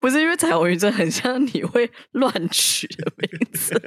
[0.00, 3.78] 不是因为彩虹鱼真的很像你会乱取的名字。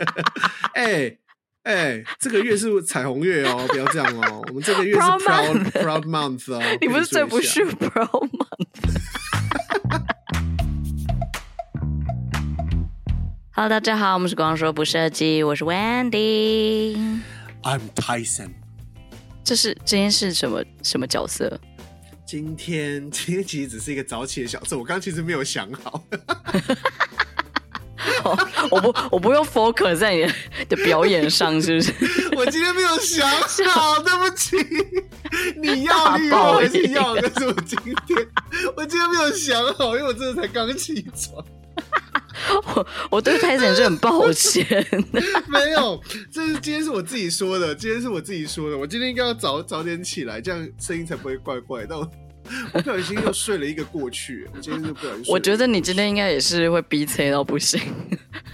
[0.73, 1.17] 哎
[1.63, 4.43] 哎、欸欸，这个月是彩虹月哦，不要这样哦。
[4.49, 6.61] 我们这个月是 Proud Proud Month 哦。
[6.81, 8.29] 你不是最不是 Proud
[13.55, 17.21] Month？Hello， 大家好，我们是光说不设计，我是 Wendy。
[17.63, 18.51] I'm Tyson。
[19.43, 21.59] 这是今天是什么什么角色？
[22.25, 26.03] 今天 今天其实只是一个早起的小事，我刚刚其实没有想好。
[28.25, 28.37] 哦、
[28.71, 30.25] 我不我不用 focus 在你
[30.67, 31.91] 的表演上，是不是？
[32.35, 33.29] 我今天没有想
[33.69, 34.57] 好，对不起。
[35.61, 37.15] 你要你要还是要？
[37.15, 37.95] 但是我今天
[38.75, 41.45] 我今天没有想好，因为我真的才刚起床。
[42.75, 44.65] 我我对泰森是很抱歉。
[45.47, 46.01] 没有，
[46.31, 48.77] 这是今天是我自己说的，今天是我自己说的。
[48.77, 51.85] 我今天应该要早早点起来，这样声音才不会怪怪。
[51.87, 52.09] 但我。
[52.73, 55.23] 我不小心又睡了一个过去，我今天就不小心。
[55.29, 57.79] 我觉得你今天应该也是会逼催到不行，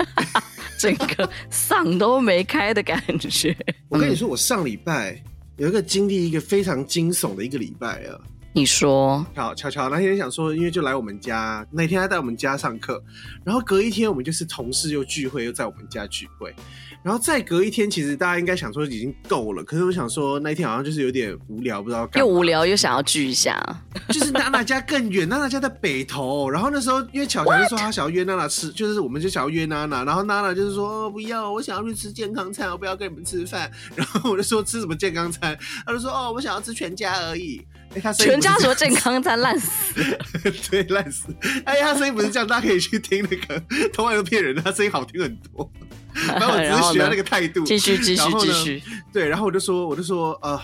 [0.78, 3.58] 整个嗓都没开的感觉。
[3.88, 5.20] 我跟你说，我上礼拜
[5.58, 8.14] 有一个经历一个非常惊悚的一个礼拜啊。
[8.52, 13.02] 你说，好，巧巧那天想说，因为就来我们家，那天他在我们家上课，
[13.44, 16.54] 然后隔一天我们就是同事又聚会，又在我们家聚会。
[17.02, 22.28] 然后再隔一天，其实大家应该想说已经够了，可是我想说那一天好像就是有点无聊，不知道干嘛。
[22.28, 23.56] 又无聊又想要聚一下，
[24.10, 26.50] 就是娜娜家更远，娜娜家在北头。
[26.50, 33.72] 然后那时候因为巧巧就说她想要约娜娜吃，就是我们就想要约娜娜，然后娜娜就是说、哦、不要，我想要去吃健康餐，我不要跟你们吃饭。
[33.96, 37.62] 然后我就说吃什么健康餐，他就说哦，我想要吃全家而已。
[37.96, 39.94] 哎，他全家说健康餐烂死，
[40.70, 41.26] 对，烂死。
[41.66, 45.70] 哎，他声音不是这样，大家可以去听那个，童话又骗人的，他声音好听很多。
[46.28, 48.84] 然后我只是学他那个态度，继续继续继续。
[49.14, 50.60] 对，然后我就说，我就说，呃，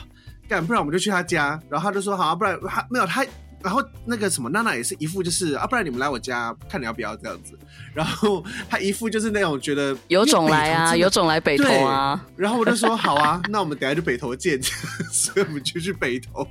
[0.47, 1.59] 干，不然我们就去他家。
[1.69, 3.25] 然后他就说，好啊，不然他没有他。
[3.63, 7.57] 然后那个什么娜娜也是一副就是啊，不然你们来我家，看你要不要这样子。
[7.95, 12.23] 然后他一副就是那种觉得有种来啊，有种来北投啊。
[12.35, 14.61] 然后我就说，好啊，那我们等下就北投见。
[15.11, 16.47] 所以我们就去北投。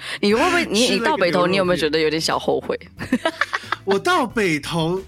[0.20, 0.64] 你会不会？
[0.66, 2.78] 你你到北投，你有没有觉得有点小后悔？
[3.84, 5.02] 我到北投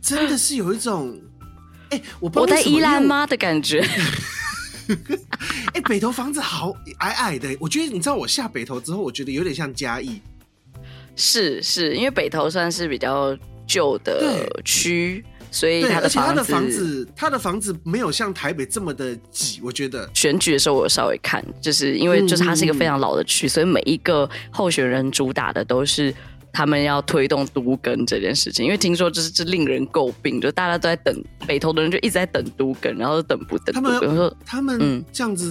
[0.00, 1.20] 真的是有一种。
[1.90, 3.80] 哎、欸，我我在宜兰吗的感觉？
[4.88, 10.20] 哎、欸，北投房子好矮矮的，我觉得你知道，我下北投之后，我觉得有点像嘉义。
[11.14, 13.36] 是是，因为北投算是比较
[13.66, 19.60] 旧的区，所以他的房子，他的房子，他的房子没有像台北这么的挤。
[19.62, 26.12] 我觉得选举的时候，我稍微看，就是因为就是它是一个非常老的区，嗯、所以每一个候选人主打的都是。
[26.54, 33.74] 他们要推动都更这件事情，因为听说这是这令人诟病，就大家都在等北投的人就一直在等都更，然后都等不等。
[33.74, 35.50] 他们说他们这样子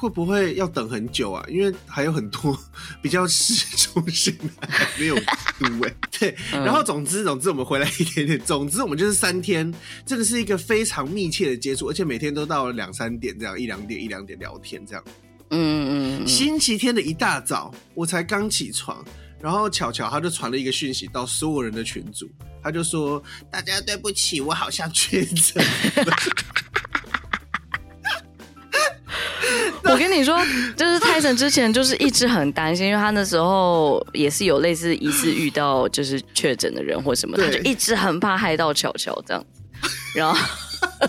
[0.00, 1.44] 会不会要等很久啊？
[1.48, 2.56] 嗯、因为还有很多
[3.02, 5.94] 比较市中心还没有都哎。
[6.16, 9.74] 对，然后总之总之我们回来一点点，总之我们就是三天，
[10.06, 15.02] 真的是一个非常密切的接触，而且每天都到了两三点这样，一两点一两点聊天这样。
[15.50, 15.58] 嗯
[16.20, 16.26] 嗯嗯。
[16.28, 19.04] 星期天的一大早，我才刚起床。
[19.40, 22.28] 然后巧巧他就传了一个讯息到所有人的群组，
[22.60, 23.22] 他就说
[23.52, 25.64] ：“大家对不起，我好像确诊。”
[29.92, 30.38] 我跟你说，
[30.76, 39.62] 就是泰森之前就是一直很担心，因为他那时候也是有类似疑似遇到就是确诊的人或什么，他就一直很怕害到巧巧这样子。
[40.14, 40.38] 然后，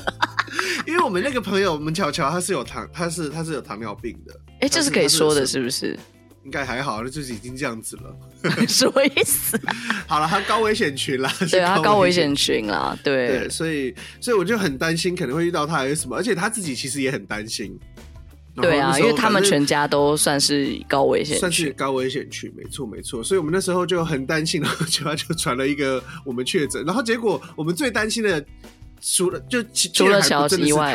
[0.87, 5.97] 因为我们那个朋友，我们巧巧他是有糖，他是他是有糖尿病的，哎，这是可以说的，是不是？
[6.45, 8.15] 应该还好，那就是已经这样子了。
[8.65, 9.59] 什么意思？
[10.07, 17.77] 好了，他高危险群啦，对啊，他高危险群啦，对，对，所以，所以我就很担心可能会遇到他还是什么，而且他自己其实也很担心。
[18.61, 23.23] 对啊，因为他们全家都算是高危险群，算是高危险区，没错，没错。
[23.23, 28.45] 所以我们那时候就很担心，然后就他就传了一个我们确诊，然后结果我们最担心的。
[29.01, 30.93] 除了就除了乔治以外，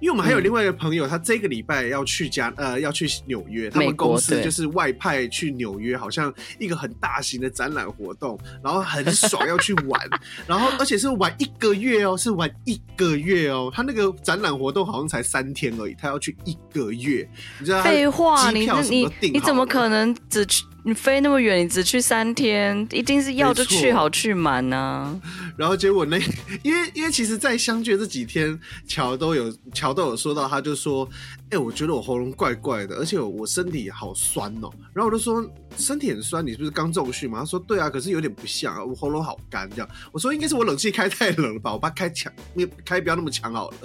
[0.00, 10.00] 因为我们还有另外一个朋友，嗯、他这个礼拜要去加呃要去纽约，他们公司就是外派去纽约，好像一个很大型的展览活动，然后很爽要去玩，
[10.46, 17.28] 然后而且是玩一个月哦，是玩一个月哦，他那个展览活动好像才三天而已，他要去一个月，
[17.58, 17.82] 你知道？
[17.82, 20.64] 废话，你你你怎么可能只去？
[20.82, 25.20] 你飞那么远，你只去三天，一定是要就去好去满呐、啊。
[25.56, 26.18] 然后结果那，
[26.62, 31.06] 因为因为其实，在相聚这几天，乔都有乔都有说到，他就说
[31.50, 35.46] ：“哎、欸，我觉得我喉咙怪怪的，而且我身体好酸哦。”然后我就说
[35.76, 41.72] ：“身体很酸，你是不是刚中训嘛？”他说：“对啊，可是有点不像啊，我喉咙好干这样。”我说：“应该是我冷气开太冷了吧？
[41.72, 43.76] 我把它开强，你开不要那么强好了。”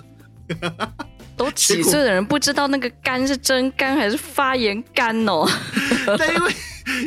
[1.37, 5.47] 都几岁的人不知道那个干是真干还是发炎干哦？
[6.17, 6.51] 但因为。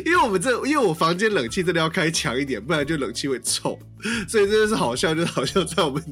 [0.05, 3.79] 因为我们这，因为我房间冷气真的要开强一点，不然就冷气会臭，
[4.27, 6.03] 所以真的是好笑，就是好像在我们，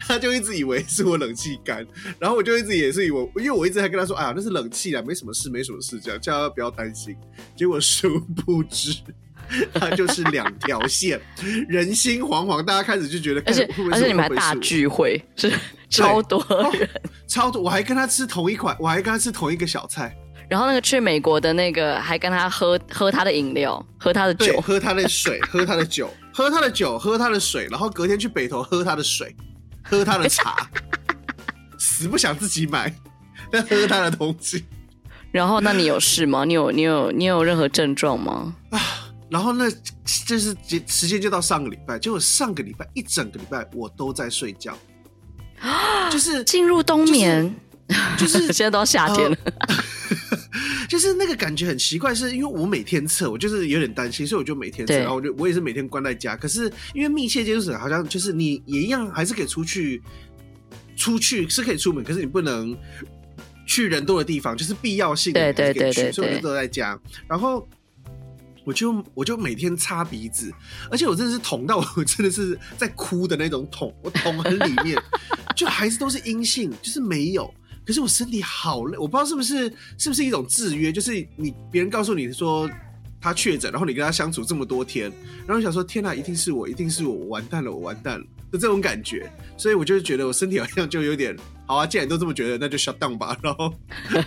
[0.00, 1.86] 他就一直以为是我冷气干，
[2.18, 7.14] 然后我就一直也是以为，因为我一直还跟他说，哎呀，那是冷气啊，没什么事，没什么事，这样叫他不要担心。
[7.54, 8.94] 结果殊不知，
[9.74, 11.20] 他就是两条线，
[11.68, 15.52] 人心惶惶，大家开始就觉得，而且而且你们还大聚会，是
[15.88, 16.72] 超多人，哦，
[17.26, 20.14] 超多，我还跟他吃同一款，我还跟他吃同一个小菜。
[20.46, 29.34] 然后那个去美国的那个还跟他喝喝他的饮料，喝他的酒，喝他的水， 喝他的酒，喝他的酒，喝他的水，然后隔天去北投喝他的水，
[29.82, 30.68] 喝他的茶，
[31.78, 32.94] 死不想自己买，
[33.50, 34.64] 但喝他的东西。
[35.32, 36.44] 然后那你有事吗？
[36.44, 38.54] 你有你有你有任何症状吗？
[38.70, 38.78] 啊，
[39.34, 39.68] 然后那
[40.24, 44.78] 就是时间就到上个礼拜，结果上个礼拜一整个礼拜我都在睡觉，
[46.08, 47.52] 就是进入冬眠。
[48.16, 49.76] 就是 就是现在都夏天了，呃，
[50.88, 56.36] 就是那个感觉很奇怪，是因为我每天测，我就是有点担心，所以我就每天测，然后我就我也是每天关在家。
[56.36, 60.00] 可是因为密切接触者好像就是你也一样，还是可以出去，
[60.96, 62.74] 出去是可以出门，可是你不能
[63.66, 66.98] 去人多的地方，就是必要性对对对，所以我就都在家。
[67.28, 67.68] 然后
[68.64, 70.52] 我就我就每天擦鼻子，
[70.90, 75.00] 而且我真的是捅到我 真的是在哭的那种捅，我捅很里面，
[75.54, 77.52] 就还是都是阴性，就是没有。
[77.86, 82.68] 可是我身体好累，我不知道是不是是不是一种制约，就是你别人告诉你说
[83.20, 85.12] 他确诊，然后你跟他相处这么多天，
[85.46, 91.36] 然后想说天哪，一定是我，一定是我，我完蛋了，我完蛋了，就这种感觉，所以我就觉得我身体好像就有点。
[91.66, 93.36] 好啊，既然都这么觉得，那就 shut down 吧。
[93.42, 93.74] 然后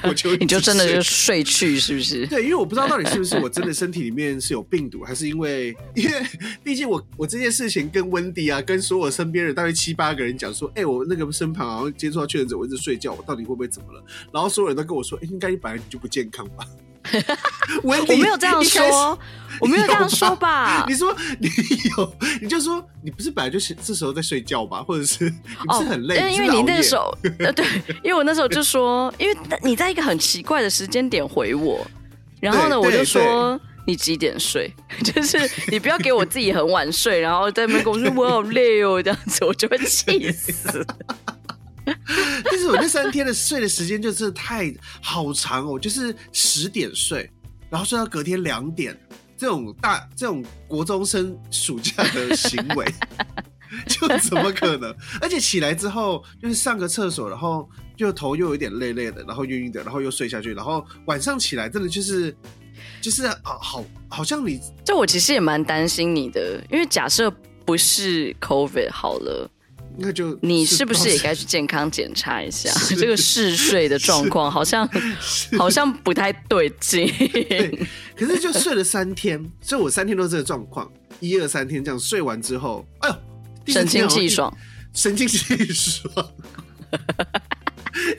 [0.03, 2.27] 我就 你就真的就睡去，是不是？
[2.27, 6.21] 对，因为我不知道到底是不是我真的 身体里面是有病毒，还是因为因为
[6.61, 14.03] 毕竟我我这件事情跟温迪啊，跟所有身边人大概七八个人讲说，哎、欸，我那个身旁好像接触到确诊者，我一直睡觉，我到底会不会怎么了？
[14.33, 16.65] 然后所有人都跟我说，应该你本来就不健康吧。
[17.83, 19.17] 我没有这样说，
[19.59, 20.85] 我没有这样说吧？
[20.89, 21.49] 你说你
[21.97, 24.83] 有，你就说你不是本来就是这时候在睡觉吧？
[24.83, 26.17] 或者是是很累？
[26.19, 27.65] 哦、因为你那个时候，呃，对，
[28.03, 31.85] 因为我那时候就说，因为你在一个很奇怪的时间点回我，
[32.39, 34.73] 然后呢，我就说你几点睡？
[35.03, 35.37] 就是
[35.69, 40.85] 你不要给我自己很晚睡，然后在那边跟我说我好累哦，这样子我就会气死。
[42.43, 47.29] 但是我那三天的睡的时间就是太好长哦，就是十点睡，
[47.69, 48.97] 然后睡到隔天两点，
[49.37, 52.85] 这种大这种国中生暑假的行为，
[53.87, 54.93] 就怎么可能？
[55.21, 62.35] 而且起来之后就是上个厕所，然后就头又有点累累的，然后晕晕的，然后又睡下去，然后晚上起来真的就是
[63.01, 67.31] 就是好好好像你，这我其实也蛮担心你的，因为假设
[67.65, 69.49] 不是 COVID 好了。
[69.99, 74.51] 那就你是不是也该去健康检查一下 这个嗜睡的状况？
[74.51, 74.87] 好像
[75.57, 77.11] 好像不太对劲。
[78.15, 83.15] 可是就睡了三天，所以我三天都是这个状况，一二三天这样睡完之后，哎呦，
[83.73, 84.55] 神清气爽，
[84.93, 85.37] 神清气
[85.73, 86.31] 爽，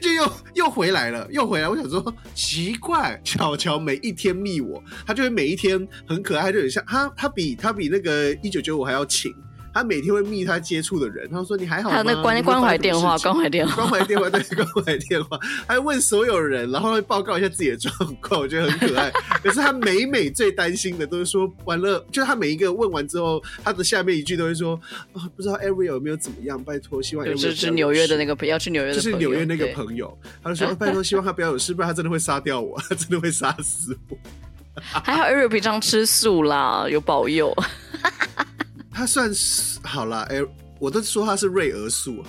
[0.00, 1.68] 就又又回来了，又回来。
[1.68, 9.32] 我想说奇怪，巧巧每一天密我，他就会每一天很可爱，就很像他，他比他比那个一九九五还要勤。
[9.78, 11.94] 他每天会密他接触的人，他说你还好吗？
[11.94, 15.38] 还有那关关怀电话，关怀电话，关怀电话，对， 关怀电话，
[15.68, 19.10] 还问所有人，然后会报告一下自己的状况，我觉得很可爱。
[19.42, 24.78] 可是他每每最担心的都是说完了，就是他每一个问完之后，他的下面一句都会说
[25.12, 26.62] 啊，不知道 Ariel 有没有怎么样？
[26.62, 34.16] 拜托，希望有就是纽约的那个朋友，要去纽约的，就是纽约那个朋友，他就说 拜托，希望他不要有事，不然他真的会杀掉我，他真的会杀死我。
[34.80, 37.52] 还好 Ariel 平常吃素啦，有保佑。
[38.98, 40.44] 他算是好了，哎、欸，
[40.80, 42.20] 我都说他是瑞儿素，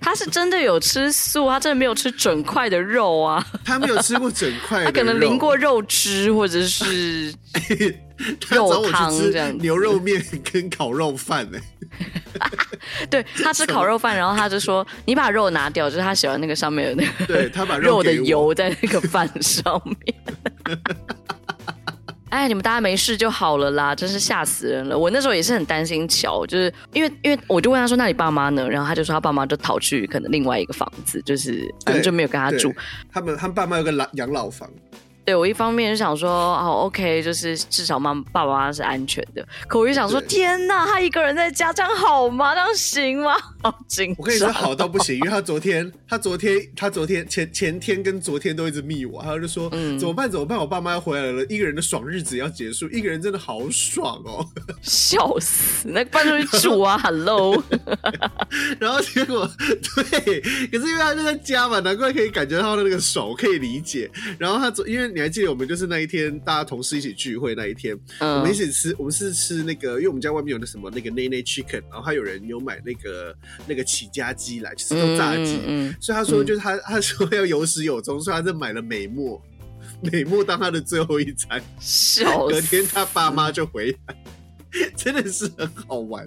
[0.00, 7.34] 他是真的有吃素，他真的没有吃整块的肉啊，他没有吃过整块，他可能淋过肉汁或者是
[8.48, 12.50] 肉汤这样，牛肉面跟烤肉饭呢、欸？
[13.10, 20.14] 对，他吃烤肉饭，然后他就说你把肉拿掉，就是他喜欢那个上面的那个，对他把肉的油在那个饭上面。
[22.28, 24.98] 哎，你们大家没事就好了啦，真是吓死人了！
[24.98, 32.74] 我那时候也是很担心乔，就是因为因为我就问他说：“那你爸妈呢？”然后他就说他爸妈就逃去可能另外一个房子，就是反正就没有跟他住。
[33.12, 34.68] 他们他们爸妈有个老养老房。
[35.26, 39.44] 对，我一方面就想说，哦，OK，就是至少妈爸爸妈妈是安全的。
[39.66, 42.54] 可我就想说，天哪，他一个人在家，这样好吗？
[42.54, 43.34] 这样行吗？
[43.60, 44.16] 好紧张。
[44.18, 50.30] 我跟你说，好到不行，因为他昨天，他昨天，他昨天前前天跟昨天都一直密我，他就说，嗯，怎么办？
[50.30, 50.56] 怎么办？
[50.56, 54.46] 我爸妈要回来了，一个人的爽日子要结束，一个人真的好爽哦，
[54.80, 55.88] 笑死！
[55.88, 57.60] 那搬出去住啊，Hello。
[58.78, 60.40] 然后结果对，
[60.70, 64.08] 可是因为他就在家嘛，难怪可以感觉到他的那个手，可以理解。
[64.38, 65.15] 然后他昨因为。
[65.16, 73.34] 你还记得我们就是那一天大家同事一起聚会那一天，嗯、我们一起吃，我们是吃那个，因为我们家外面有那什么那个内内 chicken，然后还有人有买那个
[73.66, 79.42] 那个起家鸡来，就是做炸鸡，嗯嗯、所以他说就是他、嗯、他说要有始有终，所以他就买了美墨，
[80.02, 81.62] 美墨当他的最后一餐，
[82.50, 84.14] 隔天他爸妈就回来，
[84.98, 86.26] 真的是很好玩。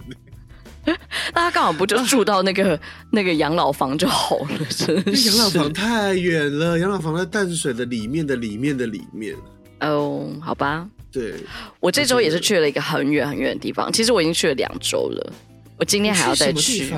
[1.34, 2.80] 那他刚好不就住到那个
[3.12, 5.30] 那个养老房就好了，真是。
[5.30, 9.36] 养老房太远了，养老房在淡水的里面的里面的里面。
[9.82, 10.88] 哦，好吧。
[11.12, 11.34] 对，
[11.80, 13.92] 我这周也是去了一个很远很远的地方。
[13.92, 15.34] 其实我已经去了两周了，
[15.78, 16.94] 我今天还要再去。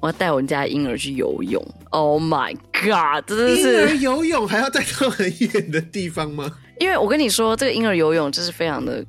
[0.00, 1.64] 我要带我们家婴儿去游泳。
[1.88, 3.26] Oh my god！
[3.26, 6.50] 真的是婴儿游泳还要带到很远的地方吗？
[6.78, 9.02] 因为我跟你说，这个婴儿游泳就是非常的。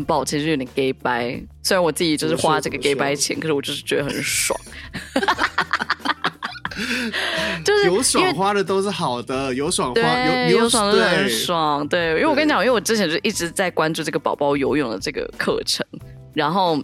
[0.00, 1.40] 很抱歉，就有点 gay 掰。
[1.62, 4.58] 虽然我自己就是花这个 gay 掰钱，可是我就是觉得很爽。
[7.64, 10.00] 就是有爽花的都是好的，有爽花
[10.48, 11.86] 有有爽的很爽。
[11.86, 15.86] 对，因为我跟你讲，因为我之前就一直在关注这个宝宝游泳的这个课程，
[16.34, 16.82] 然后。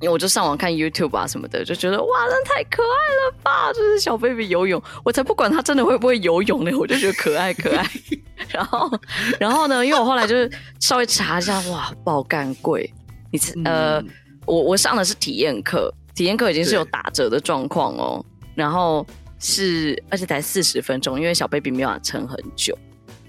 [0.00, 3.72] 因为我就上网看 YouTube 啊什么的，就觉得哇，那太可爱了吧！
[3.72, 7.88] 就是小 baby 游泳，我才不管他真的会不会游泳呢，我就觉得可爱可爱。
[8.48, 8.90] 然后，
[9.38, 12.92] 然后呢，因为我后来就是稍微查一下，哇，爆干贵！
[13.30, 14.02] 你呃，
[14.46, 18.24] 我我上的是体验课，体验课已经是有打折的状况哦。
[18.54, 19.06] 然后
[19.38, 22.76] 是，而且才四十分钟，因为小 baby 没法撑很久。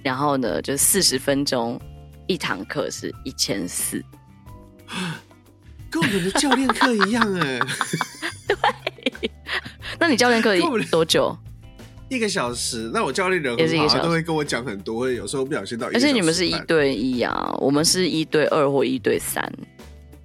[0.01, 1.79] 然后呢，就四十分钟
[2.27, 4.03] 一堂课是一千四。
[5.89, 7.59] 跟我们的教练课一样哎，
[8.47, 9.31] 对。
[9.99, 10.55] 那你教练课
[10.91, 11.37] 多久？
[12.15, 12.89] 一个小时。
[12.93, 15.09] 那我教练人很好，他都会跟我讲很多。
[15.09, 15.87] 有时候不小心到。
[15.87, 19.43] 而且你们是一对一啊，我们是一对二或一对三。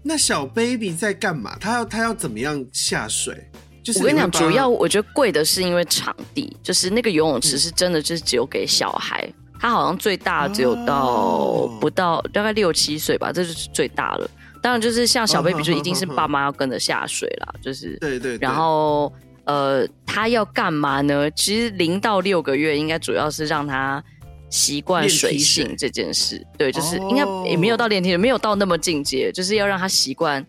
[0.02, 1.56] 那小 baby 在干嘛？
[1.60, 3.34] 他要他要怎么样下水？
[3.82, 9.24] 就是我跟你讲，主要我觉得贵的是因为场地，就是那个游泳池是真的，就是只有给小孩。
[9.26, 14.30] 嗯、他好像最大只有到不到大概六七岁吧，这就是最大了。
[14.60, 18.36] 当然，就是像小 baby 就一定是爸妈要跟着下水啦，就是对对。
[18.38, 19.12] 然后
[19.48, 21.30] 呃，他要干嘛呢？
[21.32, 24.02] 其实零到六个月应该主要是让他
[24.50, 26.46] 习惯水性这件事。
[26.56, 30.46] 对，就是应该也没有到练体，没有到那么进阶，就是要让他习惯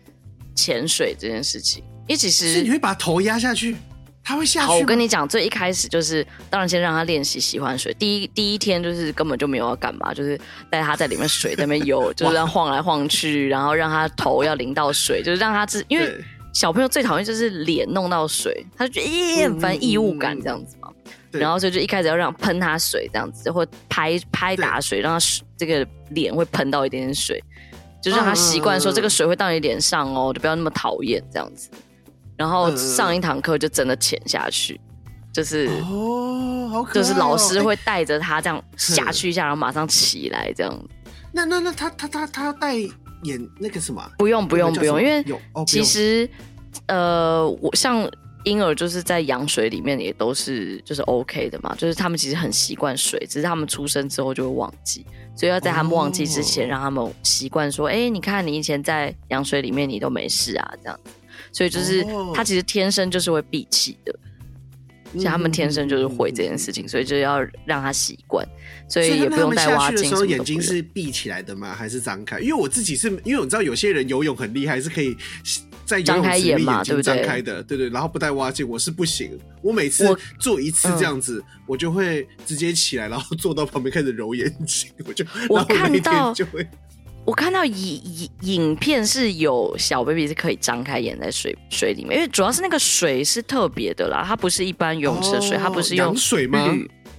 [0.54, 1.82] 潜水这件事情。
[2.06, 3.74] 因为其实是你会把头压下去。
[4.22, 4.66] 他会下去。
[4.66, 7.92] 好，我跟你讲，最一开始就是，当然先让他练习喜欢水。
[7.94, 10.38] 第一第一天就是根本就没有要干嘛，就是
[10.68, 20.88] 带他在里面水在那边游，就是让晃来晃去，然后让他头要淋到水，就是让他自，因为小朋友最讨厌就是脸弄到水，他就觉得耶很烦异物感这样子嘛。
[21.30, 25.26] 然后所以就一开始要让喷他水这样子，或拍拍打水，让他
[25.56, 27.40] 这个脸会喷到一点点水，
[28.02, 31.70] 就让他习惯说这个水会到你脸上哦，就不要那么讨厌这样子。
[32.36, 40.76] 然后上一堂课就真的潜下去，嗯、就是哦，好可爱哦，就是老师会带着他这样下去一下，欸、然后马上起来这样。
[41.32, 42.74] 那那那他他他他要带
[43.22, 44.02] 眼那个什么？
[44.18, 45.24] 不用不用不用，因为
[45.66, 46.28] 其实
[46.86, 48.10] 呃，我像
[48.44, 55.04] 婴儿就是在羊水里面也都是就是 OK 的嘛，就是他们其实很习惯水，只是他们出生之后就会忘记，
[55.36, 60.98] 所以要在他们忘记之前让他们习惯说，哎、哦，你看你以前在羊水里面你都没事啊这样。
[61.52, 64.14] 所以就是他其实天生就是会闭气的，
[65.14, 68.46] 像他们天生就是会这件事情，所以就要让他习惯，
[68.88, 70.02] 所以也不用带蛙镜。
[70.02, 71.74] 的时候眼睛是闭起来的吗？
[71.74, 72.38] 还是张开？
[72.38, 75.16] 因为我自己是因为我知道有些人游泳很厉害，是可以
[75.84, 77.16] 在张开眼嘛，对不对？
[77.16, 77.88] 张开的，对对。
[77.88, 79.36] 然后不带蛙镜，我是不行。
[79.62, 80.06] 我每次
[80.38, 86.66] 做一次这样子，我就会直接起来，然后坐到旁边开始揉眼睛，我就我看到就会。
[87.24, 96.58] 我看到影影影片是有小 baby 是可以张开眼在水水里面，因为主要是那个水是特别的啦，它不是一般游泳池的水，哦、它不是用水吗？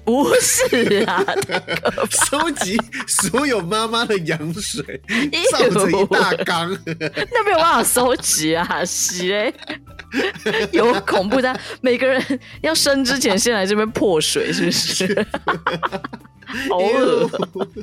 [0.03, 1.24] 不是啊，
[2.27, 2.75] 收集
[3.08, 4.84] 所有妈妈的羊水，
[5.53, 6.75] 造成一大缸，
[7.31, 9.53] 那没有办法收集啊，洗嘞，
[10.72, 12.22] 有恐怖的，每个人
[12.62, 15.27] 要生之前先来这边破水，是不是？
[16.70, 17.29] 好 恶！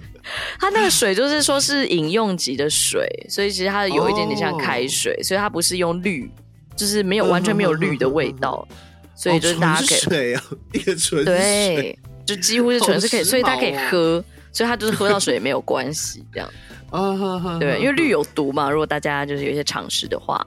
[0.58, 6.30] 它那个水就是说是饮用级的水，所以其实它有一点点像开水，哦、所以它不是用氯，
[6.76, 8.76] 就是没有完全没有氯的味道，嗯、
[9.14, 14.22] 所以就是大家可以水啊，一个纯对，就几乎是纯是可以，所以它可以喝，
[14.52, 16.50] 所以它就是喝到水也没有关系这样。
[16.90, 20.44] 啊，对，因为氯有毒嘛，如果大家就是有一些常识的话。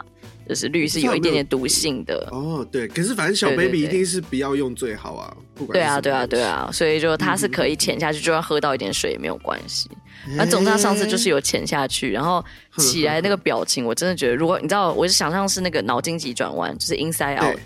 [0.52, 2.28] 就是氯是有一点点毒性的。
[2.30, 9.90] 哦，对，可是反正小 baby 一定是不要用最好啊，不管对啊，对啊，对啊，所以就它是可以潜下去，就算喝到一点水也没有关系。
[10.36, 12.44] 那总之他上次就是有潜下去，然后
[12.78, 17.58] 起来那个表情，我真的觉得，如果你知道，我是想象是那个脑筋急转弯，就是 inside out，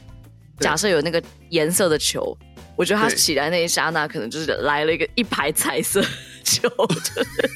[0.59, 2.37] 假设有那个颜色的球，
[2.75, 6.03] 我觉得他起来那一刹那，可能就是来了一个一排彩色
[6.43, 7.49] 球，就是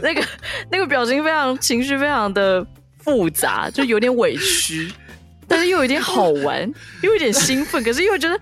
[0.00, 0.24] 那个
[0.70, 2.64] 那个表情非常情绪非常的
[3.02, 4.92] 复杂，就有点委屈，
[5.46, 6.70] 但是又有点好玩，
[7.02, 8.40] 又有点兴奋，可是又觉得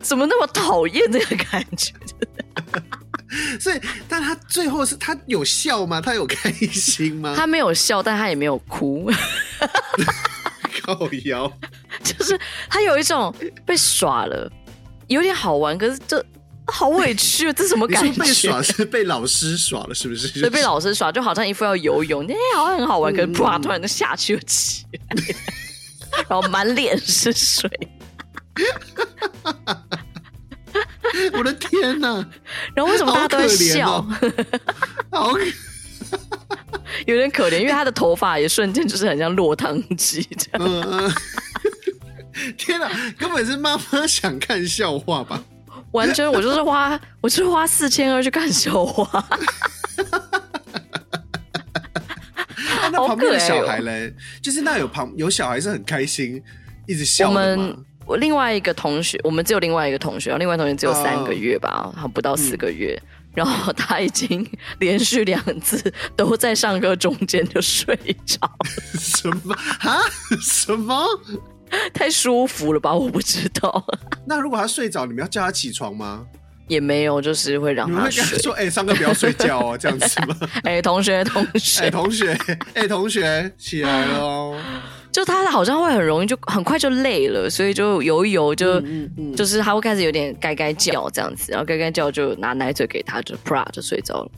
[0.00, 1.92] 怎么那么讨厌这个感觉。
[3.58, 6.02] 所以，但他最后是他有笑吗？
[6.02, 7.32] 他有开心吗？
[7.34, 9.10] 他没有笑，但他也没有哭。
[10.82, 11.50] 靠腰，
[12.02, 13.34] 就是他有一种
[13.64, 14.50] 被耍了，
[15.06, 16.22] 有点好玩，可是这
[16.72, 18.18] 好委屈，这什么感觉？
[18.18, 20.40] 被耍是被老师耍了，是不是？
[20.40, 25.00] 对，被老师耍，就好像一副要游泳， 哎，好像很好玩，可是啪，突然就下去了起来，
[26.28, 27.70] 然后满脸是水。
[31.34, 32.26] 我的天哪！
[32.74, 34.00] 然后为什么大家都在笑？
[35.12, 35.44] 好可，
[37.06, 40.66] 有点可怜，因为他的头发也瞬间就是很像落汤鸡这样。
[40.66, 41.12] 嗯，
[42.56, 45.44] 天哪，根本是妈妈想看笑话吧？
[45.92, 49.24] 完全，我就是花，我就是花四千二去看小花。
[52.90, 56.42] 那旁边的小孩嘞，就是那有旁有小孩是很开心，
[56.86, 57.76] 一直笑我们？
[58.04, 64.44] 我另外一个同学，我们只有另外一个同学，另外同学只有三个月吧，还、uh, 不到四个月，嗯、然后他已经
[64.80, 65.80] 连续两次
[66.16, 67.96] 都在上课中间就睡
[68.26, 68.38] 着。
[68.98, 70.00] 什么啊？
[70.42, 71.06] 什么？
[71.92, 72.92] 太舒服了吧？
[72.94, 73.84] 我不知道。
[74.26, 76.26] 那如果他睡着，你们要叫他起床吗？
[76.68, 78.38] 也没有，就是会让他睡。
[78.38, 82.32] 说：“哎、欸，上课不要睡觉哦， 这样子吗？”哎、欸，同学，同学，哎、欸，同学，
[82.74, 84.56] 哎、欸，同学，起来了。
[85.12, 94.30] 就他好像会很容易就很快就累了，所以就游一游就、嗯嗯、就是他会开始有点该该叫这样子，然后该该叫就拿奶嘴给他，就啪就睡着了。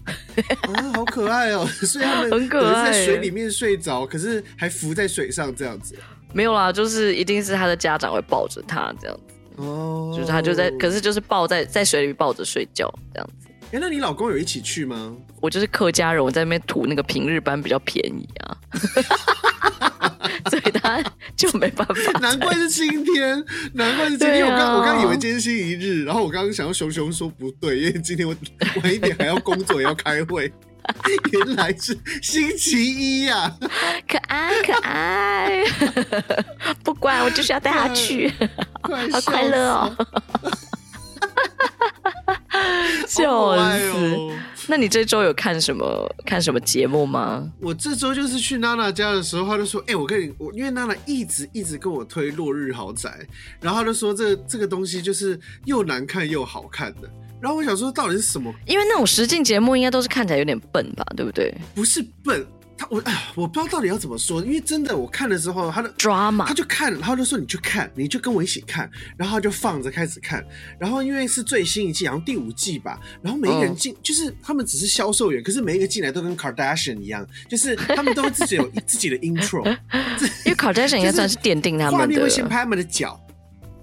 [0.73, 1.65] 啊，好可爱哦！
[1.83, 5.95] 所以他们很可爱，在水里面睡着，可是还浮在水上这样子。
[6.35, 9.35] 没有啦，就是一定是他的家长会抱着他这样子。
[9.57, 13.49] 哦，就是他就在，可是就是抱在在水里抱着睡觉这样子。
[13.71, 15.17] 哎，那你老公有一起去吗？
[15.41, 18.59] 我就是客家人，我在那边图那个平日班比较便宜啊。
[20.51, 21.03] 所以他
[21.37, 22.19] 就没办法。
[22.21, 24.45] 难怪是今天，难怪是今天。
[24.45, 28.35] 啊、我刚我刚以为今天星期一日，然后我刚刚想要熊熊说不对，因为今天我
[28.83, 30.53] 晚一点还要工作，也要开会。
[31.33, 33.59] 原来是星期一呀、啊！
[34.09, 35.65] 可爱可爱，
[36.85, 38.33] 不管我就是要带他去，
[39.13, 39.97] 好快乐哦！
[43.07, 44.17] 笑死！
[44.67, 47.51] 那你这周有看什么看什么节目吗？
[47.61, 53.11] 我这周就是去娜娜家的时候，他就说：“哎、欸，我跟你我，因为娜娜一直一直跟我推《落日豪宅》，
[53.61, 57.11] 然后他就说这这个东西就是又难看又好看的。
[57.45, 58.51] 然后我想说，到底是什么？
[58.65, 61.55] 因为那种实境节目应该都是看起来有点笨吧，对不对？
[61.75, 62.43] 不是笨。”
[62.77, 70.43] 他我哎呀， 我不知道到底要怎么说，因为真的我看的时候，他的 drama，他就看，然后就说你去看，你就跟我一起看，然后他就放着开始看，
[70.81, 79.65] 然后因为是最新一季，然后第五季吧，然后每一个人进、嗯、就是他们只是销售员，可是每一个进来都跟 Kardashian 一样，就是他们都会自己有 自己的 intro，
[80.45, 83.21] 因为 Kardashian 应该算是奠定他们的，画面会先拍他们的脚，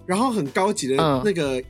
[0.05, 1.63] 然后很高级的那个、嗯、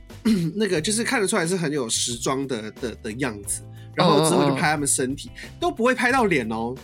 [0.54, 3.62] 那个就是看得出来是很有时装的的的样子，
[3.94, 6.74] 然后之后就拍他们身体，嗯、都不会拍到脸哦。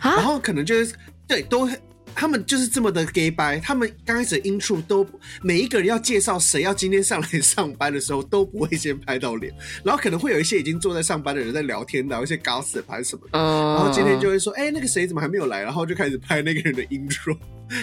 [0.00, 0.94] 然后可能就是
[1.26, 1.68] 对，都
[2.16, 3.60] 他们就是这么的 gay 掰。
[3.60, 5.06] 他们刚开始的 intro 都
[5.42, 9.52] 每一个人要介绍谁要今天上来上班的时候，都不会先拍到脸。
[9.84, 13.38] 然后可能会有一些已经坐在上班的人在聊天，聊一些 gossip 还是什么的。
[13.38, 15.62] 然后今天就会说，哎，那个谁怎么还没有来？
[15.62, 17.36] 然后就开始拍那个人的 intro，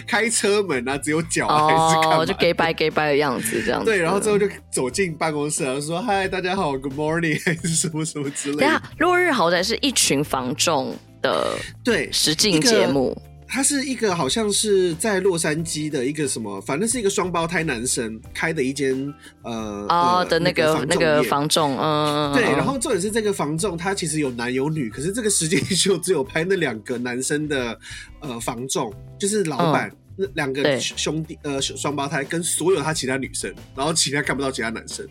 [0.08, 3.86] 开车门啊，只有脚还是看哦，就 gay 掰 gay 掰的样子这样子。
[3.86, 8.62] 对，然后之后就走进办公室，然后说嗨，大家好，Good morning，还是什么什么之类的。
[8.62, 10.98] 对啊，落日豪宅是一群房仲。
[11.24, 13.18] 的对实境节目，
[13.48, 19.52] 它是一个好像是在洛杉矶的一个什么，反正是一个双胞胎男生开的一间呃
[19.90, 27.78] 哦、呃、的那个那个房仲，嗯对，然后重点是这个房仲他其实有男有女，可是这个实境秀只有拍那两个男生的
[28.20, 35.08] 呃房仲，就是老板、嗯、那两个兄弟呃双胞胎跟所有他其他女生，然后其他看不到其他男生。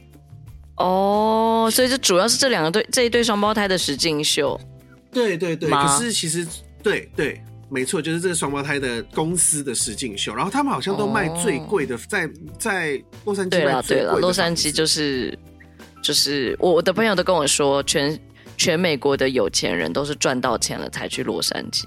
[0.76, 4.58] 哦，所以就主要是这两个对这一对双胞胎的实境秀。
[5.12, 6.46] 对对对，可是其实
[6.82, 7.38] 对对
[7.72, 14.02] 没错，就是这个双胞胎的公司的实境秀，然后他们好像都卖最贵的，在在洛杉矶卖最贵的。
[14.02, 15.36] 对了对了，洛杉矶就是
[16.02, 18.20] 就是我我的朋友都跟我说，全
[18.58, 21.86] 全美国的有钱人都是赚到钱了才去洛杉矶。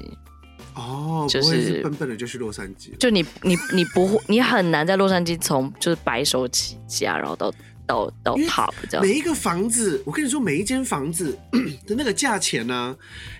[0.74, 2.98] 哦，就是，是笨笨的就去洛杉矶。
[2.98, 7.54] 就你你你不会，你很难在洛杉矶从就是白手起家，然后到。
[7.88, 11.38] 到到 top 这样，每一个房子，我跟你说，每一间房子
[11.86, 12.96] 的那个价钱呢、啊，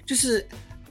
[0.06, 0.48] 就是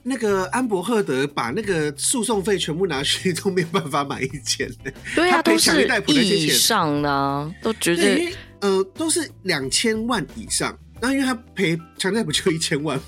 [0.07, 4.69] 那个安博赫德把那个诉讼费全部拿去，都没有办法买一间。
[5.15, 5.87] 对啊，都是
[6.23, 10.77] 以上的，都觉得呃都是两千万以上。
[11.01, 12.99] 然后因为他赔强尼戴普就一千万，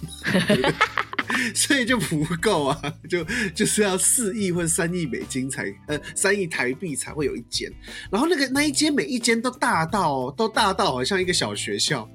[1.53, 7.71] 所以就不够啊， 就就是要四亿或者三亿美金才呃三亿台币才会有一间。
[8.11, 12.09] 然后那个那一间每一间都大到都大到好像一个小学校。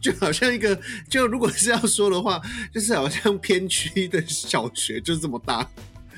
[0.00, 2.40] 就好像一个，就如果是要说的话，
[2.72, 5.68] 就是好像偏区的小学就是这么大，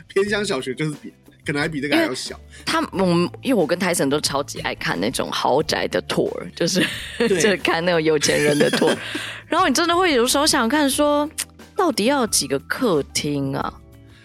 [0.08, 1.12] 偏乡小学就是比
[1.44, 2.38] 可能还比这个还要小。
[2.64, 6.86] 他我们因为我跟泰森都超级爱看那种豪宅的 tour， 就是
[7.18, 8.96] 就看那种有钱人的 tour。
[9.48, 11.28] 然后你真的会有时候想看说，
[11.76, 13.74] 到底要几个客厅啊？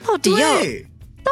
[0.06, 0.58] 到底要？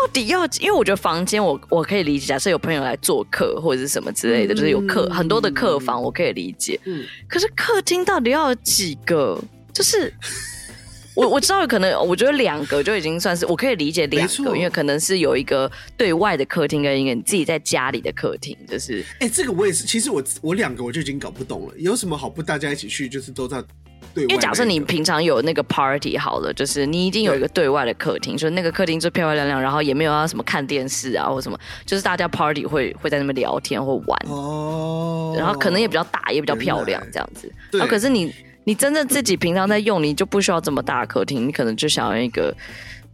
[0.05, 0.45] 到底要？
[0.59, 6.79] 因为我觉得房间我我可以理解，假设有朋友来做客或者是什么之类的，嗯、就是有客很多的客房，我可以理解。
[6.85, 9.41] 嗯，可是客厅到底要有几个？
[9.73, 10.13] 就是
[11.15, 19.85] 我我知道有可能，我觉得两个就已经算是我可以理解两个，因为可能是有一个对外的客厅跟一个你自己在家里的客厅，就是哎、欸，这个我也是。
[19.85, 23.09] 其实我我两个我就已经搞不懂了，有什么好不大家一起去？
[23.09, 23.63] 就是都在。
[24.15, 34.19] 因为假设你平常有那个 party 好了，就是你一定有一个对外的客厅，所以那个客厅就漂漂亮亮，然后也没有要什么看电视啊或什么，就是大家 party 会会在那边聊天或玩。
[34.27, 37.01] 哦，然后可能也比较大，也比较漂亮。
[37.11, 37.51] 这样子。
[37.71, 42.55] 对，可是你你真正自己平常在用，你就不需要这么大的客厅，你可能就想要一个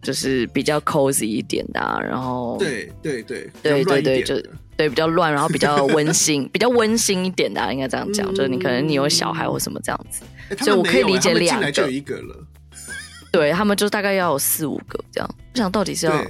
[0.02, 4.36] 就是比较 cozy 一点的，啊，然后对对对对对对就。
[4.78, 10.24] 对，比较乱，然后比较温馨，比较温馨一点的，应该这样讲，嗯、就是你可能你有小孩或什么这样子，
[10.58, 11.52] 欸、所以我可以理解两个。
[11.52, 12.36] 进来就有一个了，
[13.32, 15.30] 对他们就大概要有四五个这样。
[15.54, 16.26] 我想到底是要，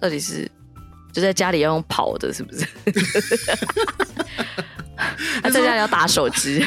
[0.00, 0.50] 到底是
[1.12, 2.66] 就在家里要用跑的，是不是？
[5.42, 6.64] 他在家里要打手机，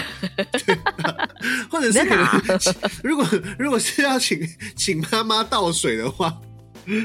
[1.71, 1.99] 或者是
[3.03, 3.25] 如果
[3.57, 6.35] 如果是要请请妈妈倒水的话。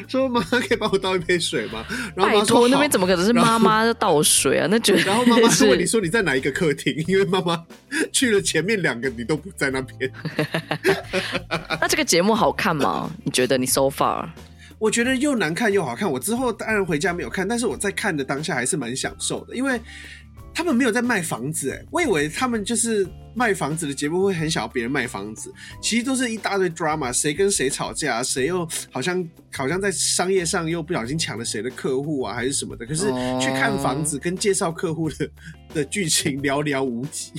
[0.09, 1.85] 说妈妈可以帮我倒一杯水吗？
[2.15, 4.67] 然后妈妈说那边怎么可能是妈妈倒水啊？
[4.71, 6.95] 那就然后妈妈问你说你在哪一个客厅？
[7.07, 7.65] 因为妈妈
[8.13, 10.11] 去了前面两个，你都不在那边。
[11.81, 13.11] 那这个节目好看吗？
[13.25, 14.29] 你觉得你 so far？
[14.79, 16.11] 我觉得又难看又好看。
[16.11, 19.81] 我之后当然回家没有看，但是我在看的当下还是蛮享受的，因为。
[20.53, 32.85] 他们没有在卖房子哎，我以为他们就是卖房子的节目会很想要别人卖房子，其实都是一大堆 drama，谁跟谁吵架，谁又好像好像在商业上又不小心抢了谁的客户啊，还是什么的。
[32.85, 33.05] 可是
[33.41, 35.31] 去看房子跟介绍客户的
[35.75, 37.33] 的剧情寥寥无几。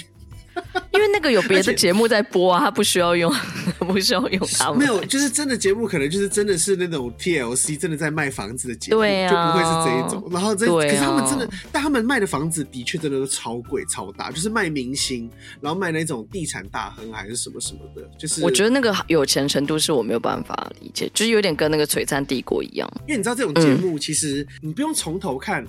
[0.92, 3.34] 因为那个有别的节目在播啊，他不需要用，
[3.80, 4.80] 不需要用他们。
[4.80, 10.30] 没有，就是真的节目，可能就是真的是那种 TLC，真的在卖房子的节目，对啊，就不会是这一种。
[10.32, 15.30] 然后这，啊、可是他们真的，但他们卖的房子的确真的都超贵、超大，就是卖明星，
[15.62, 18.02] 然后卖那种地产大亨还是什么什么的。
[18.18, 22.90] 就是我觉得那个有钱程度是我没有办法理解，就是有点跟那个璀璨帝国一样。
[23.08, 25.66] 因为你知道这种节目，其实你不用从头看。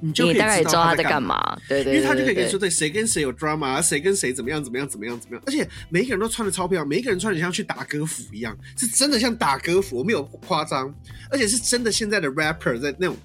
[0.00, 10.94] 你就可以大概知道他在干嘛，对对，因为他就可以跟你说，对，谁跟谁有 drama，谁跟谁怎么样怎么样怎么样怎么样，而且每一个人都穿的超漂亮，每一个人穿的像去打歌服一样，是真的像打歌服，我没有夸张，
[11.30, 13.16] 而且是真的现在的 rapper 在那种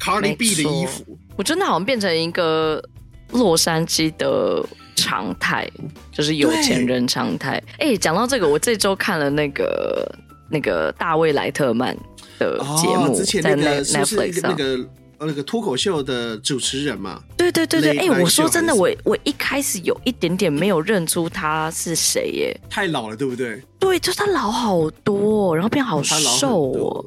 [0.00, 2.82] Cardi B 的衣服，我真的好像变成一个
[3.32, 5.70] 洛杉矶的常态，
[6.10, 7.62] 就是有钱人常态。
[7.78, 10.10] 哎对，讲到这个，我这周看了那个
[10.50, 11.94] 那个大卫莱特曼
[12.38, 14.88] 的节目，哦、之前那个 Netflix 那个。
[15.18, 23.62] 呃，那个脱口秀的主持人嘛，对对对对，哎，我说真的，我我一开始有一点点没有认出他是谁耶，太老了，对不对？
[23.78, 27.04] 对，就是他老好多，然后变好瘦哦。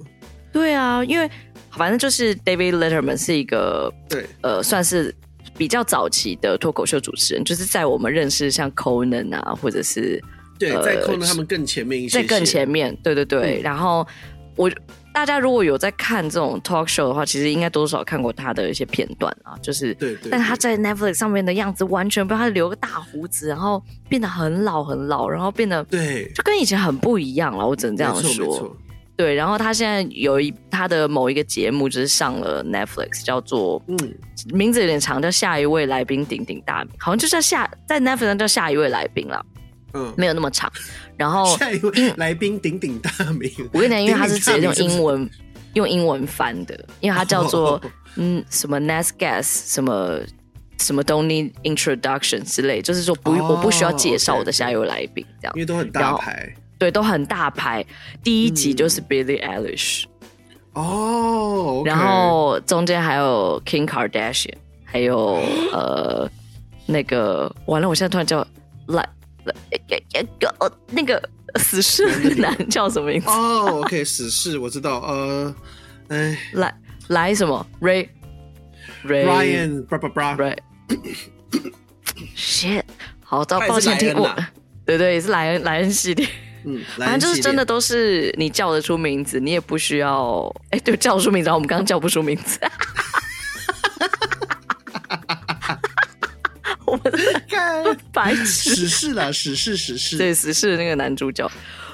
[0.51, 1.29] 对啊，因为
[1.71, 5.13] 反正就是 David Letterman 是一个对呃，算是
[5.55, 10.19] 比较早期的脱口秀主持人，就是在我们认识像 Conan 啊，或者是
[10.57, 14.07] 对，在 Conan 他们更前面一些，在更前面，对对对，然后
[14.55, 14.67] 我。
[15.19, 20.31] 大家如果有在看这种 talk show 的话，其实应该多少看过他的一些片段啊，就是，对对。
[20.31, 27.67] 但他在 Netflix 上面的样子完全不，他留个大胡子，然后变得很老很老，然后变得对，就跟以前很不一样了。
[27.67, 28.73] 我只能这样说。
[29.17, 33.97] 对，然后他现在有一他的某一个节目，就是上了 Netflix，叫做嗯，
[34.53, 39.45] 名字有点长，叫下一位来宾鼎鼎大名，好像就叫下在 Netflix 上叫下一位来宾了。
[39.93, 40.71] 嗯，没有那么长。
[41.17, 45.29] 然后 下一位 来宾鼎鼎大名，我跟你讲，因为他是直接用英文
[45.73, 47.81] 用英文翻的，因为他叫做
[48.15, 50.19] 嗯什么 Next Guest 什么
[50.77, 57.85] 什么 Don't Need Introduction 之类，就是说不我不需要介绍我的下一位来宾这样，因为都很大牌，对，都很大牌。
[58.23, 60.05] 第一集就是 Billie Eilish
[60.73, 64.53] 哦，然后中间还有 King Kardashian，
[64.85, 65.41] 还有
[65.73, 66.29] 呃
[66.85, 68.45] 那个完了，我现在突然叫
[68.87, 69.07] 来。
[70.59, 71.21] 呃那个
[71.55, 73.27] 死侍男叫什么名字？
[73.29, 75.55] 哦，OK，死侍我知道，呃，
[76.09, 76.73] 哎，来
[77.07, 78.09] 来什么？Ray
[79.03, 80.57] Ryan bra bra bra Ray
[82.35, 82.83] shit，
[83.23, 84.33] 好，到抱歉听过，
[84.85, 86.27] 对对，也是莱恩莱恩系列，
[86.65, 92.59] 嗯，反正就是真的都是你叫得出名字，你也不需要，哎，对，叫得出名字，然后我们刚刚叫不出名字。
[96.85, 97.03] 我们
[97.59, 101.49] 看 白痴，死侍啦，死侍，死侍，对，死侍的那个男主角，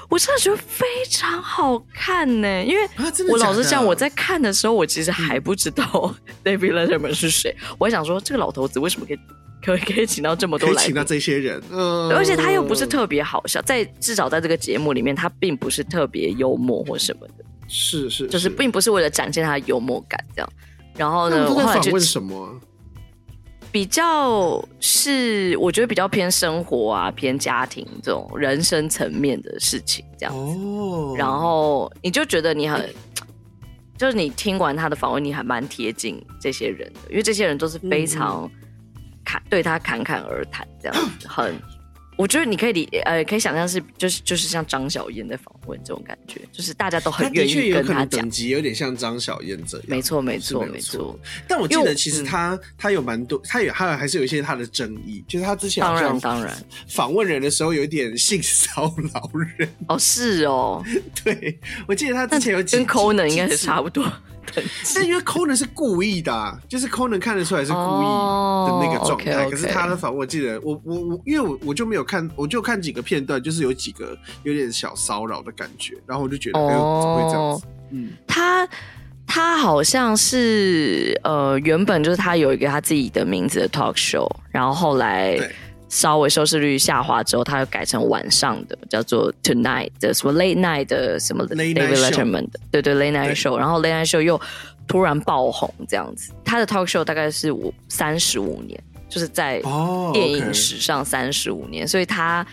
[0.08, 2.64] 我真的觉得非常好看呢。
[2.64, 2.88] 因为
[3.28, 5.84] 我老实讲，我在看的时候，我其实还不知道
[6.44, 7.54] David Letterman 是谁。
[7.78, 9.18] 我还想说，这个老头子为什么可以
[9.64, 20.48] 可以可以请到这么多来，请到这些人，嗯，而且他又不是特别好笑，在至少在这个节目里面，他并不是特别幽默或什么的，是是，就是并不是为了展现他的幽默感这样。
[20.96, 22.60] 然后呢，我后来就问什么？
[23.76, 30.38] 比较是我觉得比较偏生活啊，偏家庭这种人生层面的事情这样子。
[30.40, 31.14] 哦。
[31.14, 32.90] 然后你就觉得你很，
[33.98, 38.50] 就是你听完他的访问，你还蛮贴近这些人的，因为这些人都是非常
[39.22, 41.54] 侃对他侃侃而谈这样子，很。
[42.16, 48.22] 我觉得你可以理呃，可以想象是就是就是像张小燕在访问这种感觉，就是大家都很愿意跟他讲。
[48.22, 51.18] 等级有点像张小燕这样，没错没错没错。
[51.46, 56.56] 但我记得其实他、嗯、他有蛮多，他有他还是有一些他的争议，就是他之前当然当然
[56.88, 60.82] 访问人的时候有一点性骚扰人哦，是哦，
[61.22, 64.10] 对我记得他之前有跟 Conan 应该是差不多。
[64.94, 68.04] 但因为 Conan 是故意的、啊，就是 Conan 看得出来是故意
[68.66, 69.32] 的那个状态。
[69.32, 69.50] Oh, okay, okay.
[69.50, 77.66] 可是他的反，我记得我我我，因为我我就没有看，我就看几个片段，就是有几个有点小骚扰的感觉，然后我就觉得哎呦，oh, 怎么会这样子？
[77.90, 78.68] 嗯，他
[79.26, 85.38] 他好像是呃，原本就是他有一个他自己的名字的 talk show，然后后来。
[85.88, 94.40] 稍微收视率下滑之后，他又改成晚上的，叫做 Tonight 的什么 Late Night 的什么 David Letterman 的，对对 Late Night Show，然后 Late Night Show 又
[94.88, 96.32] 突然爆红这样子。
[96.44, 99.62] 他的 Talk Show 大概是五三十五年，就是在
[100.12, 102.44] 电影史上三十五年，所以他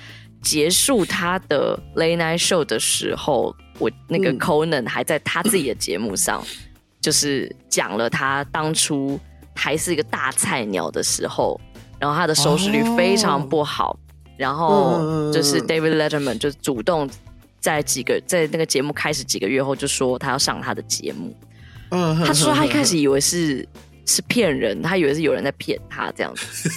[0.41, 6.45] 结束他的 Late Night Show 的时候，我那个 Conan 还在他自己的节目上，
[7.01, 9.19] 就是讲了他当初
[9.55, 11.59] 还是一个大菜鸟的时候。
[12.03, 13.97] 然后他的收视率非常不好，oh.
[14.35, 17.09] 然后就是 David Letterman 就主动
[17.61, 21.33] 在几个在那个节目开始几个月后就说他要上他的节目。
[21.91, 22.17] Oh.
[22.25, 23.65] 他说他一开始以为是
[24.05, 26.69] 是骗人，他以为是有人在骗他这样子。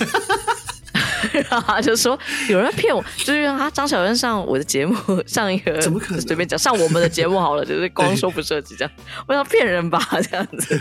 [1.33, 2.17] 然后他就说
[2.49, 4.95] 有人在骗我，就是让他张小燕上我的节目
[5.27, 8.93] 上一个，怎么可能随便讲上我们的节目好了，就是光说不涉及这样。
[9.27, 9.99] 我想骗人吧
[10.31, 10.79] 这样子。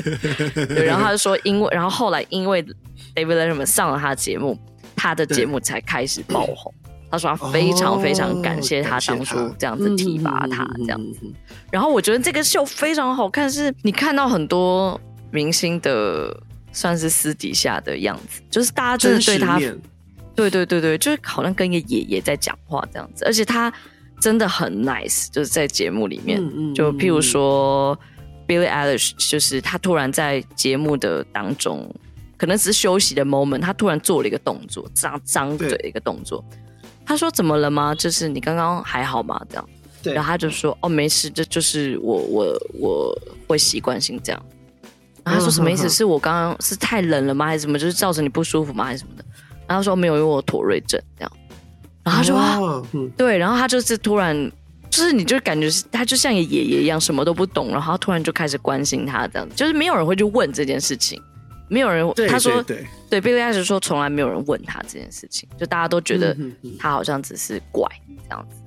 [0.67, 2.63] 对，然后他就说因为，然后后来因为。
[3.15, 4.59] David Letterman 上了他的节目，
[4.95, 6.73] 他的节目才开始爆红。
[7.09, 11.21] 他说他非常非常感谢他当初这样子提拔他这样子。
[11.71, 14.99] 然后我觉得这个秀非常好看，是你看到很多
[15.31, 16.35] 明星的
[16.73, 19.57] 算是私底下的样子，就是大家真的对他，
[20.35, 23.23] 对对对对，就是好像跟一个爷爷在讲话这样子。
[23.23, 23.71] 而且他
[24.19, 26.41] 真的很 nice，就是在节目里面，
[26.73, 27.97] 就譬如说
[28.45, 31.89] Billie Eilish，就是他突然在节目的当中。
[32.37, 36.43] 可能只是休息的 moment，他突然做了一个动作，张张嘴的一个动作。
[37.05, 37.93] 他说：“怎么了吗？
[37.93, 39.69] 就是你刚刚还好吗？”这样，
[40.15, 44.45] 然后他就说：“哦，没事，这就是我我我会习惯性这样。”
[45.23, 45.87] 然后他说：“什么意思？
[45.87, 47.45] 是我刚刚是太冷了吗？
[47.45, 47.77] 还是什么？
[47.77, 48.83] 就是造成你不舒服吗？
[48.83, 49.23] 还是什么的？”
[49.67, 51.31] 然后他说：“没有，因为我妥瑞症这样。”
[52.03, 52.83] 然后他说：“啊，
[53.15, 54.51] 对。”然后他就是突然，
[54.89, 61.21] 就是你就感觉是他就像一个爷爷一样，什么都不懂，然后他突然就开始关心他这样，就是没有人会去问这件事情。
[61.67, 66.35] 没有人，他说对，对，Billie Eilish 说从来没有人问他这件事情，就大家都觉得
[66.79, 67.89] 他好像只是怪
[68.23, 68.57] 这样子，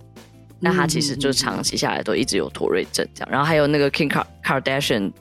[0.58, 3.28] 那、嗯、他其实就长期下来都一直有妥瑞症这样。
[3.30, 4.10] 然后还有那个 King
[4.42, 5.12] Kardashian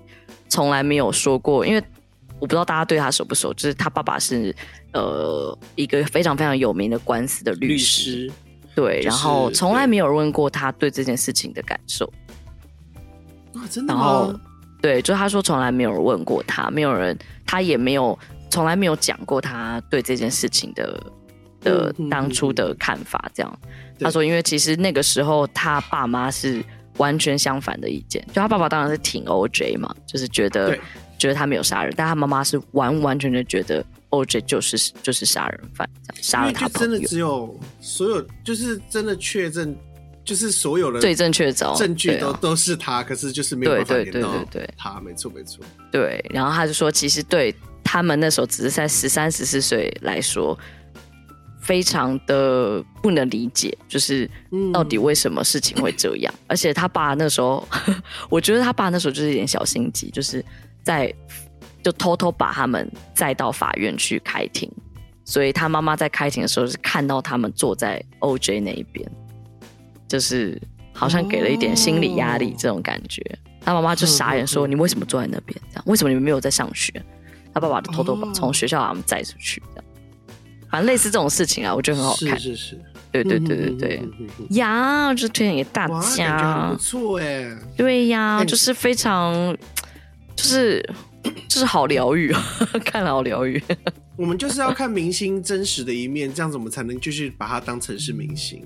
[0.50, 1.84] 从来没有说过，因为
[2.40, 4.56] 我不知道大家对他熟不熟，就是他爸爸是
[4.94, 8.34] 呃一个非常非常有名的官司的律师，律师
[8.76, 12.12] 对，然后从来没有问过他对这件事情的感受。
[13.54, 14.40] 啊，真的吗？
[14.82, 18.18] 对，就他说从来没有人问过他，没有人，他也没有
[18.50, 21.04] 从来没有讲过他对这件事情的
[21.62, 23.30] 的当初的看法。
[23.34, 23.60] 这样，
[24.00, 26.63] 他说，因为其实那个时候他爸妈是
[26.98, 30.78] 完全相反的意见，就他爸爸当然是挺 OJ 嘛，就是觉得
[31.18, 35.90] 觉得他没有杀人，但他妈妈是完完全全觉得 OJ 就是就是杀人犯，
[36.22, 36.70] 杀了他。
[36.70, 39.76] 真的只有所有就是真的确认。
[40.28, 44.30] 就是所有的最正确找，证据都都是他，可是就是没有办法连到
[44.78, 45.63] 他，没错没错。
[45.90, 50.60] 对，然后他就说，其实对他们那时候只是在十三十四岁来说，
[51.62, 54.30] 非常的不能理解，就是
[54.74, 56.34] 到底为什么事情会这样。
[56.36, 57.66] 嗯、 而且他爸那时候，
[58.30, 60.44] 我觉得他爸那时候就是有点小心机，就是
[60.84, 61.13] 在
[61.82, 64.70] 就偷偷把他们载到法院去开庭。
[65.24, 69.06] 所以他妈妈在开庭的时候是看到他们坐在 OJ 那一边，
[70.08, 70.60] 就是
[70.93, 73.22] 好像给了一点心理压力这种感觉。
[73.62, 75.60] 他妈妈就傻眼说：“你为什么坐在那边？
[75.70, 76.93] 这样为什么你们没有在上学？”
[77.54, 79.84] 他爸爸就偷偷把从学校把他们载出去，这样。
[80.70, 82.39] 反正类似这种事情啊，我觉得很好看。
[82.39, 84.02] 是是是，对对对对对。
[84.52, 86.70] 呀，就推荐给大家。
[86.72, 87.58] 不错哎。
[87.76, 89.34] 对呀，就是非常，
[90.36, 90.82] 就是
[91.50, 92.43] 就是好疗愈啊，
[92.86, 93.62] 看了好疗愈。
[94.15, 98.63] 我们就是要看明星真实的一面，这样子我们才能继续把他当成是明星。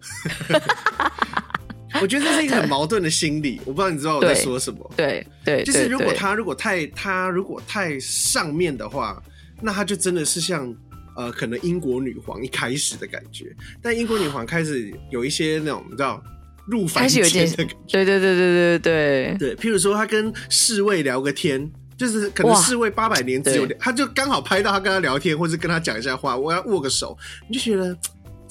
[2.00, 4.90] 我觉得这是一个很矛盾的心理，我不知道你知道我在说什么。
[4.96, 9.20] 对对，就是如果他如果太他如果太上面的话，
[9.60, 10.72] 那他就真的是像
[11.16, 13.54] 呃，可能英国女皇一开始的感觉。
[13.82, 16.22] 但英国女皇开始有一些那种你知道
[16.66, 17.74] 入凡间的感觉。
[17.88, 21.70] 对对对对对对对，譬如说他跟侍卫聊个天。
[22.00, 27.14] 就是可能侍卫八百年只有，他就刚好拍到他跟他聊天，或者跟他讲一下话，我要握个手，
[27.46, 27.94] 你就觉得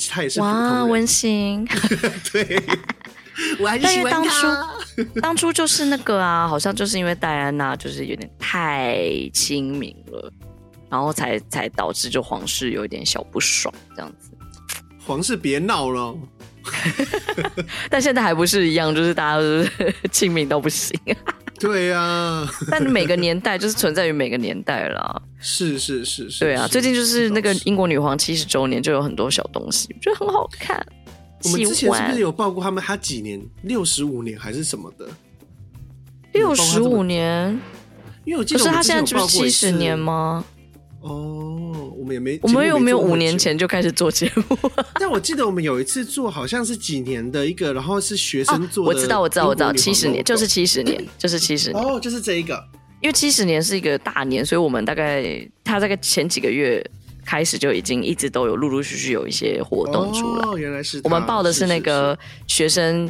[0.10, 1.68] 他也是哇温馨。
[2.32, 2.64] 对，
[3.60, 4.20] 我还是喜欢他。
[4.20, 10.32] 当初当初就是那个啊，好像就是因为戴安娜就是有点太亲民了，
[10.90, 14.32] 然后才才导致就皇室有一点小不爽这样子。
[15.06, 16.16] 皇室别闹了。
[17.90, 21.00] 但现在还不是一样，就是大家都是亲民都不行。
[21.60, 25.22] 对呀、啊，但每个年代就是存在于每个年代啦。
[25.42, 30.86] 是是是是，对啊，最近就是那个英国女皇七十周年，就有很多小东西，我觉得很好看。
[31.44, 32.84] 我们之前是不是有报过他们？
[32.84, 33.42] 他几年？
[33.64, 35.08] 六十五年还是什么的？
[36.34, 37.58] 六十五年？
[38.26, 40.44] 因为我记得我可是他现在不是七十年吗？
[41.02, 44.58] 哦，我们也没，我们有没有五年前就开始做节目？
[45.00, 49.00] 但我记得我们有一次做，好像是几年的一个，然后是学生做的。
[49.00, 51.82] 我知道，我知道，我知道，七十年就是七十年，就是七十年。
[51.84, 52.62] 哦，就是这一个，
[53.02, 55.24] 因为七十年是一个大年，所以我们大概
[55.64, 56.86] 他大概前几个月
[57.26, 60.48] 开始就已经一直都有陆陆续续有一些活动出来。
[60.48, 63.10] 哦，原来是我们报的是那个学生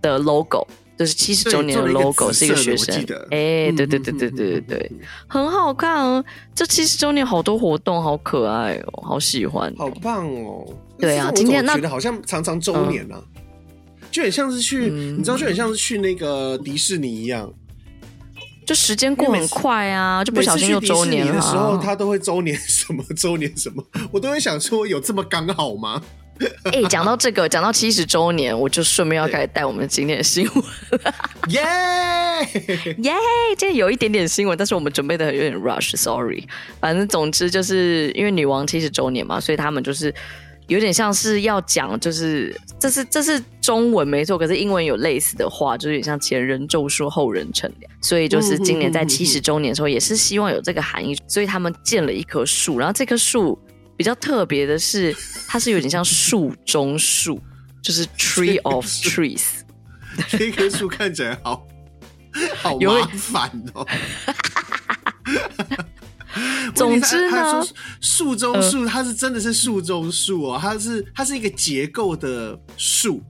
[0.00, 0.66] 的 logo。
[0.98, 2.94] 就是七十周年的 logo 是一个学生，
[3.30, 4.92] 哎，对对对对对对对，
[5.28, 6.24] 很好看哦。
[6.56, 10.66] 这七十周年好多活动，好可爱哦，好喜欢，好棒哦。
[10.98, 13.22] 对啊，今天那觉得好像常常周年啊，
[14.10, 17.48] 就很像是去，你知道，就很像是去那个迪士尼一样，
[18.66, 21.34] 就时间过很快啊，就不小心又周年了。
[21.34, 26.02] 的时候他都会周年什么周年什么，我都会想说，有这么刚好吗？
[26.64, 30.64] 哎、欸，讲到这个，讲到七十周年，我就顺便要开始带我们今天的新闻。
[31.50, 31.60] 耶
[32.98, 33.14] 耶，
[33.56, 36.46] 今天有一点点新闻，但是我们准备的有点 rush，sorry。
[36.80, 40.14] 反正总之就是因为女王七十周年嘛，所以他们就是
[40.68, 47.90] 有点像是要讲，就是这是这是中文没错，可是英文有类似的话，就是有点像前人种树，后人乘凉。
[48.00, 53.58] 所以就是今年在七十周年的时候，也是希望有这个含义，所以他们建了一棵树，然后这棵树。
[53.98, 55.14] 比较特别的是，
[55.48, 57.42] 它是有点像树中树，
[57.82, 59.42] 就是 tree of trees。
[60.28, 61.66] 这棵树看起来好
[62.56, 63.84] 好麻烦哦。
[66.74, 67.66] 总之呢，
[68.00, 73.20] 树中树它是真的是树中树哦，它是它是一个结构的树。